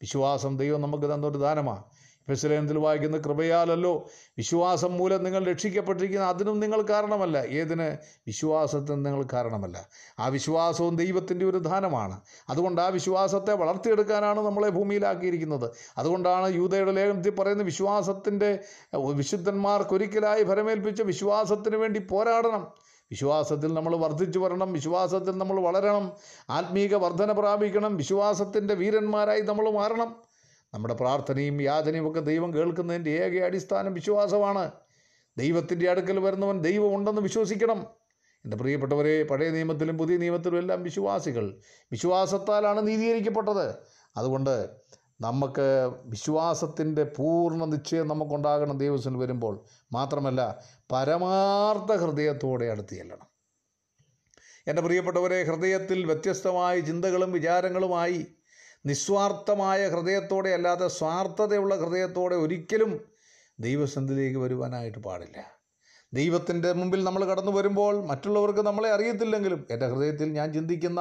വിശ്വാസം 0.00 0.58
ദൈവം 0.58 0.80
നമുക്ക് 0.80 1.14
തന്നൊരു 1.14 1.38
ദാനമാണ് 1.38 1.82
ഫെസിലേനത്തിൽ 2.28 2.78
വായിക്കുന്ന 2.78 3.16
കൃപയാലല്ലോ. 3.18 4.10
വിശ്വാസം 4.38 4.96
മൂലം 4.96 5.24
നിങ്ങൾ 5.24 5.44
രക്ഷിക്കപ്പെട്ടിരിക്കുന്ന 5.44 6.26
അതിനും 6.26 6.60
നിങ്ങൾ 6.60 6.82
കാരണമല്ല. 6.82 7.38
ഏതിന്? 7.38 7.96
വിശ്വാസത്തിന് 8.26 9.06
നിങ്ങൾ 9.06 9.26
കാരണമല്ല. 9.32 9.88
ആ 10.18 10.26
വിശ്വാസവും 10.26 10.96
ദൈവത്തിന്റെ 10.96 11.46
ഒരു 11.46 11.56
ദാനമാണ്. 11.56 12.20
അതുകൊണ്ട് 12.48 12.80
ആ 12.80 12.88
വിശ്വാസത്തെ 12.88 13.54
വളർത്തിയെടുക്കാനാണ് 13.54 14.40
നമ്മളെ 14.40 14.68
ഭൂമിയിലാക്കിയിരിക്കുന്നത്. 14.68 15.70
അതുകൊണ്ടാണ് 15.98 16.54
യൂതയുടെ 16.54 16.92
ലേഖനത്തിൽ 16.92 17.30
പറയുന്ന 17.30 17.62
വിശ്വാസത്തിന്റെ 17.62 18.58
വിശുദ്ധന്മാർക്കൊരിക്കലായി 18.96 20.44
ഫലമേൽപ്പിച്ച 20.44 21.02
വിശ്വാസത്തിന് 21.02 21.76
വേണ്ടി 21.76 22.00
പോരാടണം. 22.00 22.72
വിശ്വാസത്തിൽ 23.10 23.74
നമ്മൾ 23.74 23.96
വർദ്ധിച്ചു 23.96 24.38
വരണം. 24.38 24.72
വിശ്വാസത്തിൽ 24.72 25.38
നമ്മൾ 25.38 25.60
വളരണം. 25.60 26.12
ആത്മീക 26.50 26.94
വർധന 26.94 27.32
പ്രാപിക്കണം. 27.32 27.96
വിശ്വാസത്തിന്റെ 27.96 28.74
വീരന്മാരായി 28.74 29.40
നമ്മൾ 29.40 29.70
മാറണം. 29.70 30.16
നമ്മുടെ 30.74 30.94
പ്രാർത്ഥനയും 30.94 31.62
യാചനയും 31.62 32.10
ഒക്കെ 32.10 32.20
ദൈവം 32.20 32.54
കേൾക്കുന്നതിന്റെ 32.54 33.10
ഏക 33.10 33.44
അടിസ്ഥാനം 33.44 33.94
വിശ്വാസമാണ്. 33.94 34.70
ദൈവത്തിന്റെ 35.38 35.90
അടുക്കൽ 35.90 36.20
വരുന്നവൻ 36.20 36.60
ദൈവമുണ്ടെന്ന് 36.60 37.20
വിശ്വസിക്കണം. 37.20 37.86
എന്റെ 38.34 38.56
പ്രിയപ്പെട്ടവരെ 38.56 39.22
പഴയ 39.22 39.50
നിയമത്തിലും 39.50 39.98
പുതിയ 39.98 40.16
നിയമത്തിലും 40.16 40.58
എല്ലാം 40.58 40.82
വിശ്വാസികൾ. 40.82 41.60
വിശ്വാസത്താലാണ് 41.92 42.88
നീതീകരിക്കപ്പെട്ടത്. 42.88 43.74
അതുകൊണ്ട് 44.16 44.68
നമുക്ക് 45.20 45.90
വിശ്വാസത്തിന്റെ 46.04 47.04
പൂർണ 47.04 47.64
നിശ്ചയം 47.64 48.08
നമുക്കുണ്ടാകണം 48.08 48.78
ദൈവത്തിന് 48.78 49.18
വരുമ്പോൾ. 49.18 49.64
മാത്രമല്ല 49.92 50.64
പരമാർത്ഥ 50.92 51.92
ഹൃദയത്തോടെ 51.92 52.64
അടുത്ത് 52.64 52.94
ചെല്ലണം. 52.94 53.26
എന്റെ 54.66 54.82
പ്രിയപ്പെട്ടവരെ 54.82 55.42
ഹൃദയത്തിൽ 55.42 56.06
വ്യത്യസ്തമായ 56.06 56.80
ചിന്തകളും 56.80 57.32
വിചാരങ്ങളുമായി 57.32 58.26
നിസ്വാർത്ഥമായ 58.84 59.88
ഹൃദയത്തോടെ 59.88 60.50
അല്ലാതെ 60.50 60.88
സ്വാർത്ഥതയുള്ള 60.88 61.74
ഹൃദയത്തോടെ 61.76 62.36
ഒരിക്കലും 62.36 62.92
ദൈവസന്ധിയിലേക്ക് 63.60 64.38
വരുവാനായിട്ട് 64.38 64.98
പാടില്ല. 64.98 65.38
ദൈവത്തിന്റെ 66.12 66.72
മുമ്പിൽ 66.72 67.04
നമ്മൾ 67.04 67.24
കടന്നു 67.24 67.50
വരുമ്പോൾ 67.50 68.06
മറ്റുള്ളവർക്ക് 68.06 68.60
നമ്മളെ 68.60 68.90
അറിയത്തില്ലെങ്കിലും 68.90 69.66
എന്റെ 69.70 69.86
ഹൃദയത്തിൽ 69.86 70.32
ഞാൻ 70.32 70.52
ചിന്തിക്കുന്ന 70.52 71.00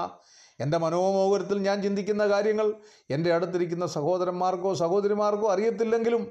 എന്റെ 0.60 0.78
മനോമോഹരത്തിൽ 0.78 1.58
ഞാൻ 1.58 1.82
ചിന്തിക്കുന്ന 1.84 2.28
കാര്യങ്ങൾ 2.28 2.74
എന്റെ 3.10 3.34
അടുത്തിരിക്കുന്ന 3.34 3.86
സഹോദരന്മാർക്കോ 3.86 4.74
സഹോദരിമാർക്കോ 4.74 5.48
അറിയത്തില്ലെങ്കിലും 5.52 6.24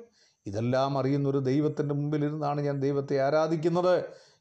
ഇതെല്ലാം 0.47 0.99
അറിയുന്നൊരു 0.99 1.39
ദൈവത്തിന്റെ 1.39 1.95
മുമ്പിൽ 1.95 2.25
ഇരുന്നാണ് 2.25 2.61
ഞാൻ 2.61 2.81
ദൈവത്തെ 2.81 3.21
ആരാധിക്കുന്നത്. 3.21 3.95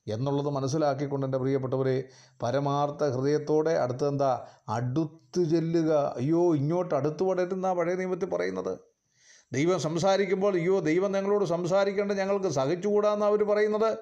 എന്നുള്ളത് 0.07 0.49
മനസ്സിലാക്കിക്കൊണ്ട് 0.49 1.25
എന്റെ 1.25 1.37
പ്രിയപ്പെട്ടവരെ 1.37 2.03
പരമാർത്ഥ 2.43 3.03
ഹൃദയത്തോടെ 3.03 3.71
അടുത്ത് 3.71 4.07
എന്താ 4.07 4.45
അടുത്ത് 4.69 5.43
ചെല്ലുക. 5.43 6.13
അയ്യോ 6.17 6.55
ഇങ്ങോട്ട് 6.55 6.95
അടുത്ത് 6.95 7.23
പടരുന്ന 7.23 7.73
പഴയ 7.73 7.93
നിയമത്തിൽ 7.93 8.29
പറയുന്നത്? 8.29 8.79
ദൈവം 9.53 9.79
സംസാരിക്കുമ്പോൾ 9.79 10.53
അയ്യോ 10.53 10.79
ദൈവം 10.79 11.11
ഞങ്ങളോട് 11.11 11.45
സംസാരിക്കേണ്ട 11.45 12.11
ഞങ്ങൾക്ക് 12.11 12.47
സഹിച്ചുകൂടാന്ന് 12.47 13.25
അവർ 13.25 13.43
പറയുന്നത്? 13.43 13.97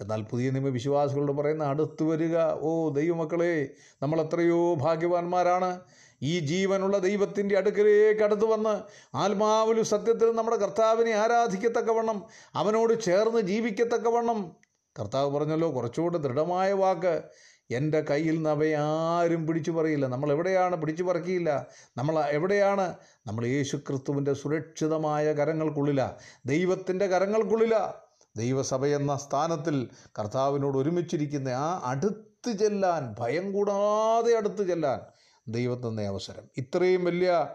എന്നാൽ 0.00 0.22
പുതിയ 0.22 0.50
നിയമ 0.50 0.68
വിശ്വാസികളോട് 0.68 1.32
പറയുന്ന 1.32 1.64
അടുത്ത് 1.64 2.02
വരിക. 2.02 2.36
ഓ 2.60 2.88
ദൈവമക്കളെ 2.88 3.74
നമ്മൾ 4.02 4.20
എത്രയോ 4.20 4.74
ഭാഗ്യവാന്മാരാണ്. 4.74 5.80
ഈ 6.22 6.40
ജീവനുള്ള 6.40 6.98
ദൈവത്തിന്റെ 6.98 7.56
അടുക്കലേക്ക് 7.56 8.22
അടുത്ത് 8.22 8.44
വന്ന് 8.44 8.80
ആത്മാവിലും 9.16 9.84
സത്യത്തിലും 9.84 10.36
നമ്മുടെ 10.36 10.56
കർത്താവിനെ 10.56 11.10
ആരാധിക്കത്തക്കവണ്ണം 11.10 12.22
അവനോട് 12.54 13.02
ചേർന്ന് 13.02 13.40
ജീവിക്കത്തക്കവണ്ണം 13.40 14.56
കർത്താവ് 14.98 15.38
പറഞ്ഞല്ലോ 15.38 15.76
കുറച്ചുകൂടെ 15.76 16.18
ദൃഢമായ 16.18 16.72
വാക്ക്. 16.72 17.22
എന്റെ 17.70 18.00
കയ്യിൽ 18.00 18.34
നിന്ന് 18.34 18.50
അവയെ 18.50 18.74
ആരും 18.74 19.46
പിടിച്ചു 19.46 19.70
പറയില്ല. 19.70 20.06
നമ്മൾ 20.06 20.32
എവിടെയാണ് 20.32 20.76
പിടിച്ചു 20.76 21.02
പറക്കിയില്ല? 21.02 21.66
നമ്മൾ 21.96 22.20
എവിടെയാണ്? 22.20 22.94
നമ്മൾ 23.26 23.46
യേശു 23.46 23.76
ക്രിസ്തുവിന്റെ 23.76 24.32
സുരക്ഷിതമായ 24.32 25.32
കരങ്ങൾക്കുള്ളില. 25.32 26.10
ദൈവത്തിന്റെ 26.46 27.06
കരങ്ങൾക്കുള്ളില. 27.06 27.92
ദൈവസഭ 28.36 28.86
എന്ന 28.86 29.16
സ്ഥാനത്തിൽ 29.16 29.88
കർത്താവിനോട് 30.18 30.78
ഒരുമിച്ചിരിക്കുന്ന 30.78 31.48
ആ 31.48 31.80
അടുത്ത് 31.84 32.52
ചെല്ലാൻ 32.52 33.16
ഭയം 33.18 33.52
കൂടാതെ 33.52 34.36
അടുത്ത് 34.36 34.68
ചെല്ലാൻ 34.68 35.00
ദൈവം 35.48 36.08
അവസരം. 36.08 36.42
ഇത്രയും 36.58 37.04
വലിയ 37.04 37.48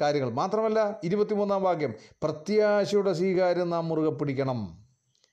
കാര്യങ്ങൾ. 0.00 0.32
മാത്രമല്ല 0.32 1.00
ഇരുപത്തിമൂന്നാം 1.04 1.62
വാക്യം 1.62 1.94
പ്രത്യാശയുടെ 2.22 3.12
സ്വീകാര്യം 3.12 3.70
നാം 3.70 3.88
മുറുകെ 3.88 4.10
പിടിക്കണം. 4.10 4.86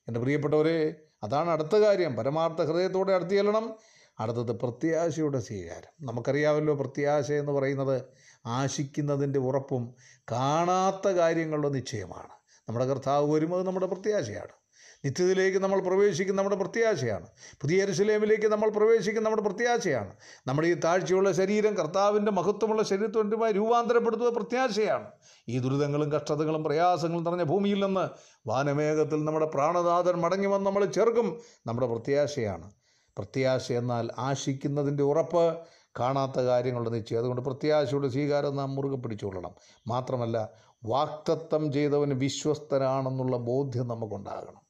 എന്റെ 0.07 0.19
പ്രിയപ്പെട്ടവരെ 0.19 0.95
അതാണ് 1.23 1.49
അടുത്ത 1.49 1.75
കാര്യം. 1.75 2.15
പരമാർത്ഥ 2.15 2.61
ഹൃദയത്തോടെ 2.61 3.13
അടുത്ത് 3.13 3.31
ചെല്ലണം 3.31 3.75
അടുത്തത് 4.19 4.51
പ്രത്യാശയുടെ 4.51 5.39
സ്വീകാരം. 5.39 6.05
നമുക്കറിയാമല്ലോ 6.05 6.73
പ്രത്യാശ 6.75 7.31
എന്ന് 7.31 7.51
പറയുന്നത് 7.51 8.01
ആശിക്കുന്നതിന്റെ 8.45 9.39
ഉറപ്പും 9.39 9.95
കാണാത്ത 10.31 11.07
കാര്യങ്ങളുടെ 11.07 11.69
നിശ്ചയമാണ്. 11.69 12.33
നമ്മുടെ 12.69 12.85
കർത്താവ് 12.85 13.33
വരുമ്പോൾ 13.33 13.63
നമ്മുടെ 13.63 13.85
പ്രത്യാശയാണ്. 13.85 14.62
നിത്യത്തിലേക്ക് 15.05 15.57
നമ്മൾ 15.57 15.79
പ്രവേശിക്കുന്ന 15.79 16.41
നമ്മുടെ 16.41 16.63
പ്രത്യാശയാണ്. 16.63 17.27
പുതിയ 17.61 17.83
എരുസലേമിലേക്ക് 17.83 18.47
നമ്മൾ 18.47 18.69
പ്രവേശിക്കുന്ന 18.69 19.29
നമ്മുടെ 19.29 19.49
പ്രത്യാശയാണ്. 19.49 20.13
നമ്മുടെ 20.47 20.67
ഈ 20.67 20.73
താഴ്ചയുള്ള 20.73 21.31
ശരീരം 21.31 21.77
കർത്താവിന്റെ 21.77 22.31
മഹത്വമുള്ള 22.31 22.83
ശരീരത്വമായി 22.83 23.53
രൂപാന്തരപ്പെടുത്തുക 23.53 24.29
പ്രത്യാശയാണ്. 24.29 25.07
ഈ 25.49 25.59
ദുരിതങ്ങളും 25.59 26.11
കഷ്ടതകളും 26.11 26.63
പ്രയാസങ്ങളും 26.63 27.23
നിറഞ്ഞ 27.23 27.43
ഭൂമിയിൽ 27.43 27.85
നിന്ന് 27.85 28.09
വാനമേഘത്തിൽ 28.47 29.25
നമ്മുടെ 29.25 29.45
പ്രാണനാഥൻ 29.45 30.21
മടങ്ങി 30.21 30.47
വന്ന് 30.47 30.65
നമ്മൾ 30.65 30.85
ചേർക്കും. 30.85 31.39
നമ്മുടെ 31.67 31.87
പ്രത്യാശയാണ്. 31.87 32.71
പ്രത്യാശ 33.17 33.71
എന്നാൽ 33.71 34.09
ആശിക്കുന്നതിന്റെ 34.17 35.03
ഉറപ്പ് 35.03 35.57
കാണാത്ത 35.99 36.39
കാര്യങ്ങളുടെ 36.39 36.89
നിശ്ചയം. 36.89 37.19
അതുകൊണ്ട് 37.19 37.41
പ്രത്യാശയുടെ 37.41 38.07
സ്വീകാരം 38.07 38.55
നാം 38.55 38.75
മുറുകെ 38.75 38.95
പിടിച്ചുകൊള്ളണം 38.95 39.55
മാത്രമല്ല 39.87 40.49
വാക്തത്വം 40.85 41.73
ചെയ്തവന് 41.73 42.13
വിശ്വസ്തനാണെന്നുള്ള 42.13 43.37
ബോധ്യം 43.37 43.87
നമുക്കുണ്ടാകണം. 43.87 44.62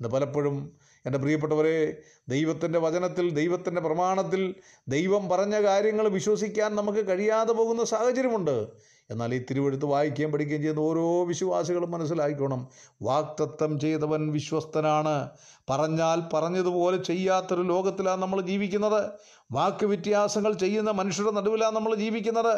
ഇന്ന് 0.00 0.08
പലപ്പോഴും 0.08 0.72
എന്റെ 1.06 1.18
പ്രിയപ്പെട്ടവരെ 1.18 2.02
ദൈവത്തിന്റെ 2.28 2.78
വചനത്തിൽ 2.78 3.30
ദൈവത്തിന്റെ 3.30 3.80
പ്രമാണത്തിൽ 3.80 4.54
ദൈവം 4.88 5.28
പറഞ്ഞ 5.28 5.62
കാര്യങ്ങൾ 5.62 6.08
വിശ്വസിക്കാൻ 6.08 6.74
നമുക്ക് 6.74 7.08
കഴിയാതെ 7.08 7.52
പോകുന്ന 7.52 7.84
സാഹചര്യമുണ്ട്. 7.84 8.66
എന്നാൽ 9.10 9.34
ഈ 9.34 9.38
തിരുവെടുത്ത് 9.38 9.84
വായിക്കുകയും 9.84 10.32
പഠിക്കുകയും 10.32 10.62
ചെയ്യുന്ന 10.62 10.80
ഓരോ 10.80 11.24
വിശ്വാസികളും 11.24 11.90
മനസ്സിലാക്കിക്കോണം 11.90 12.68
വാക്തത്വം 13.02 13.80
ചെയ്തവൻ 13.80 14.32
വിശ്വസ്തനാണ്. 14.32 15.28
പറഞ്ഞാൽ 15.70 16.22
പറഞ്ഞതുപോലെ 16.32 16.96
ചെയ്യാത്തൊരു 16.96 17.62
ലോകത്തിലാണ് 17.62 18.22
നമ്മൾ 18.22 18.40
ജീവിക്കുന്നത്. 18.40 19.10
വാക്ക് 19.52 19.86
വ്യത്യാസങ്ങൾ 19.86 20.52
ചെയ്യുന്ന 20.52 20.90
മനുഷ്യരുടെ 20.90 21.32
നടുവിലാണ് 21.32 21.76
നമ്മൾ 21.76 21.94
ജീവിക്കുന്നത്. 21.94 22.54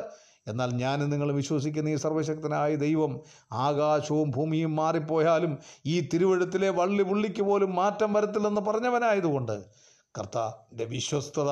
എന്നാൽ 0.46 0.70
ഞാൻ 0.70 1.11
നിങ്ങൾ 1.11 1.33
വിശ്വസിക്കുന്ന 1.33 1.88
ഈ 1.88 1.96
സർവശക്തനായ 1.96 2.74
ദൈവം 2.74 3.20
ആകാശവും 3.53 4.31
ഭൂമിയും 4.31 4.76
മാറിപ്പോയാലും 4.76 5.59
ഈ 5.87 6.00
തിരുവഴുത്തിലെ 6.00 6.70
വള്ളി 6.70 7.03
പുള്ളിക്ക് 7.03 7.42
പോലും 7.42 7.74
മാറ്റം 7.74 8.12
വരത്തില്ലെന്ന് 8.12 8.61
പറഞ്ഞവനായതുകൊണ്ട് 8.61 9.64
കർത്താവിന്റെ 10.18 10.85
വിശ്വസ്തത 10.85 11.50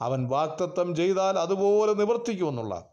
അവൻ 0.00 0.28
വാക്തത്വം 0.28 0.96
ചെയ്താൽ 0.96 1.38
അതുപോലെ 1.38 1.94
നിവർത്തിക്കുമെന്നുള്ള 1.94 2.90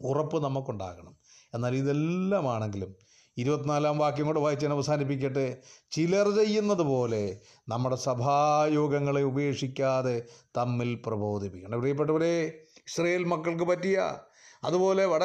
ഉറപ്പ് 0.00 0.44
നമുക്കുണ്ടാകണം. 0.44 1.16
എന്നാൽ 1.54 1.74
ഇതെല്ലാമാണെങ്കിലും 1.74 2.94
ഇരുപത്തിനാലാം 3.36 3.98
വാക്യം 3.98 4.26
കൂടെ 4.26 4.40
വായിച്ച് 4.40 4.66
ഞാൻ 4.66 4.74
അവസാനിപ്പിക്കട്ടെ. 4.74 5.62
ചിലർ 5.90 6.36
ചെയ്യുന്നത് 6.36 6.82
പോലെ 6.82 7.40
നമ്മുടെ 7.68 7.96
സഭായോഗങ്ങളെ 7.96 9.22
ഉപേക്ഷിക്കാതെ 9.22 10.22
തമ്മിൽ 10.56 11.02
പ്രബോധിപ്പിക്കണം. 11.06 11.78
പ്രിയപ്പെട്ടവരെ 11.78 12.64
ഇസ്രയേൽ 12.88 13.24
മക്കൾക്ക് 13.24 13.62
പറ്റിയ 13.62 13.96
അതുപോലെ 14.64 15.04
വട 15.06 15.22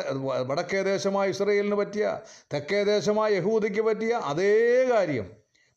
വടക്കേ 0.48 0.82
ദേശമായ 0.82 1.30
ഇസ്രയേലിന് 1.30 1.76
പറ്റിയ 1.76 2.06
തെക്കേ 2.54 2.84
ദേശമായ 2.84 3.30
യഹൂദയ്ക്ക് 3.36 3.82
പറ്റിയ 3.82 4.14
അതേ 4.32 4.54
കാര്യം 4.92 5.28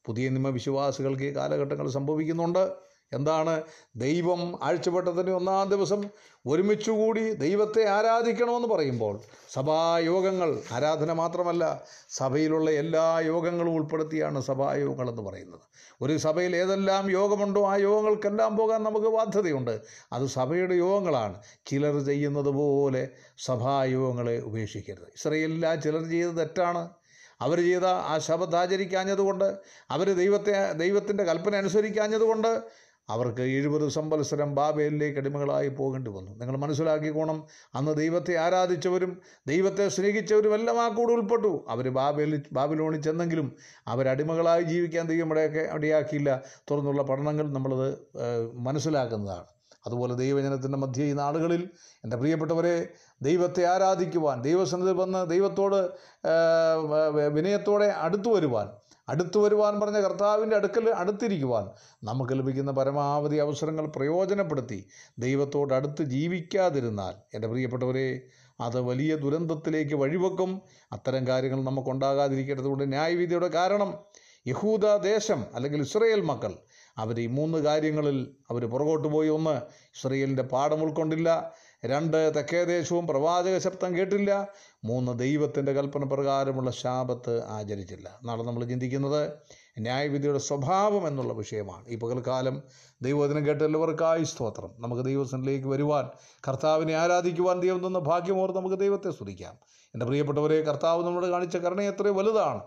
പുതിയ 0.05 0.29
നിയമ 0.29 0.49
വിശ്വാസികൾക്ക് 0.49 1.23
ഈ 1.23 1.33
കാലഘട്ടങ്ങൾ 1.37 1.89
സംഭവിക്കുന്നുണ്ട്. 1.89 2.63
എന്താണ്? 3.13 3.63
ദൈവം 3.97 4.65
ആഴ്ചവട്ടത്തിന്റെ 4.65 5.33
ഒന്നാം 5.33 5.69
ദിവസം 5.69 6.03
ഒരുമിച്ചുകൂടി 6.47 7.33
ദൈവത്തെ 7.33 7.89
ആരാധിക്കണമെന്ന് 7.89 8.69
പറയുമ്പോൾ 8.69 9.21
സഭായോഗങ്ങൾ 9.53 10.63
ആരാധന 10.73 11.13
മാത്രമല്ല 11.13 11.83
സഭയിലുള്ള 12.09 12.71
എല്ലാ 12.71 13.21
യോഗങ്ങളും 13.21 13.75
ഉൾപ്പെടുത്തിയാണ് 13.75 14.41
സഭായോഗങ്ങൾ 14.41 15.11
എന്ന് 15.11 15.23
പറയുന്നത്. 15.23 15.61
ഒരു 16.03 16.17
സഭയിൽ 16.17 16.57
ഏതെല്ലാം 16.57 17.11
യോഗമുണ്ടോ 17.11 17.67
ആ 17.67 17.77
യോഗങ്ങൾക്കെല്ലാം 17.77 18.57
പോകാൻ 18.57 18.83
നമുക്ക് 18.83 19.07
ബാധ്യതയുണ്ട്. 19.07 19.81
അത് 20.13 20.27
സഭയുടെ 20.27 20.75
യോഗങ്ങളാണ്. 20.75 21.43
ചിലർ 21.67 22.05
ചെയ്യുന്നത് 22.05 22.49
പോലെ 22.49 23.09
സഭായോഗങ്ങളെ 23.39 24.39
ഉപേക്ഷിക്കരുത്. 24.39 25.09
ഇസ്രയേലിൽ 25.17 25.67
ആ 25.67 25.75
ചിലർ 25.75 26.11
ചെയ്തത് 26.11 26.37
തെറ്റാണ്. 26.37 26.89
അവർ 27.41 27.59
ചെയ്ത 27.59 27.85
ആ 27.85 28.19
ശബദ് 28.19 28.57
ആചരിക്കാഞ്ഞതുകൊണ്ട് 28.57 29.55
അവർ 29.91 30.13
ദൈവത്തെ 30.13 30.73
ദൈവത്തിന്റെ 30.73 31.25
കൽപ്പന 31.25 31.55
അനുസരിക്കാഞ്ഞതുകൊണ്ട് 31.55 32.49
അവർക്ക് 33.09 33.41
എഴുപത് 33.41 33.89
സംവത്സരം 33.89 34.55
ബാബേലിലേക്ക് 34.55 35.19
അടിമകളായി 35.19 35.69
പോകേണ്ടി 35.69 36.11
വന്നു. 36.11 36.39
നിങ്ങൾ 36.39 36.57
മനസ്സിലാക്കിക്കോണം 36.57 37.45
അന്ന് 37.75 37.97
ദൈവത്തെ 37.97 38.37
ആരാധിച്ചവരും 38.37 39.23
ദൈവത്തെ 39.47 39.89
സ്നേഹിച്ചവരും 39.89 40.55
എല്ലാം 40.55 40.81
ആ 40.81 40.89
കൂടെ 40.89 41.13
ഉൾപ്പെട്ടു. 41.13 41.67
അവർ 41.69 41.89
ബാബേലിൽ 41.89 42.43
ബാബിലോണിൽ 42.53 43.01
ചെന്നെങ്കിലും 43.01 43.57
അവരടിമകളായി 43.87 44.63
ജീവിക്കാൻ 44.63 45.07
ദൈവം 45.07 45.31
ഇടയൊക്കെ 45.31 45.69
ഇടയാക്കിയില്ല 45.75 46.43
തുറന്നുള്ള 46.71 47.03
പഠനങ്ങൾ 47.03 47.53
നമ്മളത് 47.53 47.89
മനസ്സിലാക്കുന്നതാണ്. 48.55 49.47
അതുപോലെ 49.87 50.15
ദൈവജനത്തിന്റെ 50.15 50.79
മധ്യ 50.79 51.03
ഈ 51.03 51.13
നാളുകളിൽ 51.13 51.71
എന്റെ 52.05 52.17
പ്രിയപ്പെട്ടവരെ 52.17 52.89
ദൈവത്തെ 53.23 53.65
ആരാധിക്കുവാൻ 53.67 54.43
ദൈവസന്നിധി 54.43 54.93
വന്ന് 54.93 55.31
ദൈവത്തോട് 55.31 55.91
വിനയത്തോടെ 57.31 57.85
അടുത്തു 57.85 58.29
വരുവാൻ 58.29 58.80
അടുത്തു 59.11 59.39
വരുവാൻ 59.39 59.81
പറഞ്ഞ 59.81 60.01
കർത്താവിന്റെ 60.01 60.57
അടുക്കൽ 60.57 60.91
അടുത്തിരിക്കുവാൻ 60.91 61.69
നമുക്ക് 62.05 62.33
ലഭിക്കുന്ന 62.33 62.71
പരമാവധി 62.71 63.37
അവസരങ്ങൾ 63.37 63.87
പ്രയോജനപ്പെടുത്തി 63.87 64.87
ദൈവത്തോട് 65.19 65.75
അടുത്ത് 65.75 66.03
ജീവിക്കാതിരുന്നാൽ. 66.03 67.15
എന്റെ 67.35 67.49
പ്രിയപ്പെട്ടവരെ 67.49 68.21
അത് 68.61 68.81
വലിയ 68.81 69.17
ദുരന്തത്തിലേക്ക് 69.17 69.95
വഴിവെക്കും. 69.95 70.63
അത്തരം 70.93 71.27
കാര്യങ്ങൾ 71.27 71.65
നമുക്കുണ്ടാകാതിരിക്കേണ്ടതുകൊണ്ട് 71.65 72.89
ന്യായവിധിയുടെ 72.89 73.49
കാരണം 73.49 73.99
യഹൂദ 74.47 74.87
ദേശം 74.87 75.45
അല്ലെങ്കിൽ 75.55 75.81
ഇസ്രയേൽ 75.81 76.21
മക്കൾ. 76.21 76.55
അവർ 76.99 77.21
ഈ 77.21 77.27
മൂന്ന് 77.27 77.59
കാര്യങ്ങളിൽ 77.59 78.35
അവർ 78.51 78.71
പുറകോട്ട് 78.71 79.09
പോയി. 79.09 79.29
ഒന്ന് 79.29 79.61
ഇസ്രയേലിന്റെ 79.97 80.43
പാഠം 80.43 80.83
ഉൾക്കൊണ്ടില്ല. 80.83 81.55
രണ്ട് 81.85 82.35
തെക്കേ 82.37 82.65
ദേശവും 82.65 83.07
പ്രവാചക 83.07 83.59
ശബ്ദം 83.59 83.97
കേട്ടില്ല. 83.97 84.49
മൂന്ന് 84.85 85.19
ദൈവത്തിന്റെ 85.19 85.73
കൽപ്പന 85.73 86.05
പ്രകാരമുള്ള 86.05 86.71
ശാപത്ത് 86.71 87.45
ആചരിച്ചില്ല. 87.45 88.19
നാളെ 88.25 88.43
നമ്മൾ 88.43 88.65
ചിന്തിക്കുന്നത് 88.65 89.33
ന്യായവിധിയുടെ 89.79 90.39
സ്വഭാവം 90.39 91.09
എന്നുള്ള 91.09 91.33
വിഷയമാണ്. 91.33 91.85
ഈ 91.89 91.97
പകൽക്കാലം 91.97 92.63
ദൈവത്തിനും 93.03 93.47
കേട്ടെല്ലാവർക്കായി 93.47 94.25
സ്തോത്രം. 94.25 94.71
നമുക്ക് 94.79 95.05
ദൈവസനിലേക്ക് 95.05 95.69
വരുവാൻ 95.69 96.09
കർത്താവിനെ 96.49 96.95
ആരാധിക്കുവാൻ 96.95 97.61
ദൈവം 97.61 97.87
തന്ന 97.87 97.99
ഭാഗ്യമോർ 97.99 98.53
നമുക്ക് 98.53 98.77
ദൈവത്തെ 98.77 99.11
സ്തുതിക്കാം. 99.11 99.55
എന്റെ 99.95 100.07
പ്രിയപ്പെട്ടവരെ 100.07 100.63
കർത്താവ് 100.63 101.05
നമ്മളോട് 101.05 101.27
കാണിച്ച 101.27 101.57
കരുണ 101.57 101.83
വലുതാണ്. 102.09 102.61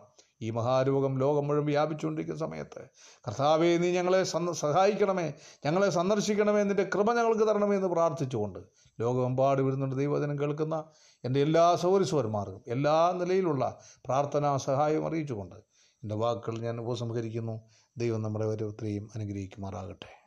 ഈ 0.44 0.50
മഹാരോഗം 0.50 1.20
ലോകം 1.20 1.48
മുഴുവൻ 1.48 1.66
വ്യാപിച്ചുകൊണ്ടിരിക്കുന്ന 1.66 2.40
സമയത്ത് 2.40 2.82
കർത്താവെ 3.28 3.78
നീ 3.78 3.90
ഞങ്ങളെ 3.92 4.24
സഹായിക്കണമേ 4.64 5.28
ഞങ്ങളെ 5.66 5.90
സന്ദർശിക്കണമേ 5.90 6.64
നിന്റെ 6.64 6.84
കൃപ 6.96 7.14
ഞങ്ങൾക്ക് 7.14 7.48
തരണമേ 7.50 7.76
എന്ന് 7.76 7.88
പ്രാർത്ഥിച്ചുകൊണ്ട് 7.88 8.60
ലോകമെമ്പാട് 9.00 9.62
വരുന്നുണ്ട് 9.62 9.96
ദൈവദിനം 9.96 10.40
കേൾക്കുന്ന 10.40 10.78
എന്റെ 11.24 11.40
എല്ലാ 11.40 11.76
സൗരസ്വരന്മാർക്കും 11.76 12.64
എല്ലാ 12.68 12.98
നിലയിലുള്ള 13.22 13.64
പ്രാർത്ഥനാ 14.06 14.58
സഹായം 14.58 15.06
അറിയിച്ചുകൊണ്ട് 15.08 15.56
എന്റെ 16.04 16.16
വാക്കുകൾ 16.16 16.60
ഞാൻ 16.60 16.80
ഉപസംഹരിക്കുന്നു. 16.80 17.56
ദൈവം 17.98 18.22
നമ്മുടെ 18.22 18.46
ഓരോരുത്തരെയും 18.46 19.06
അനുഗ്രഹിക്കുമാറാകട്ടെ. 19.16 20.23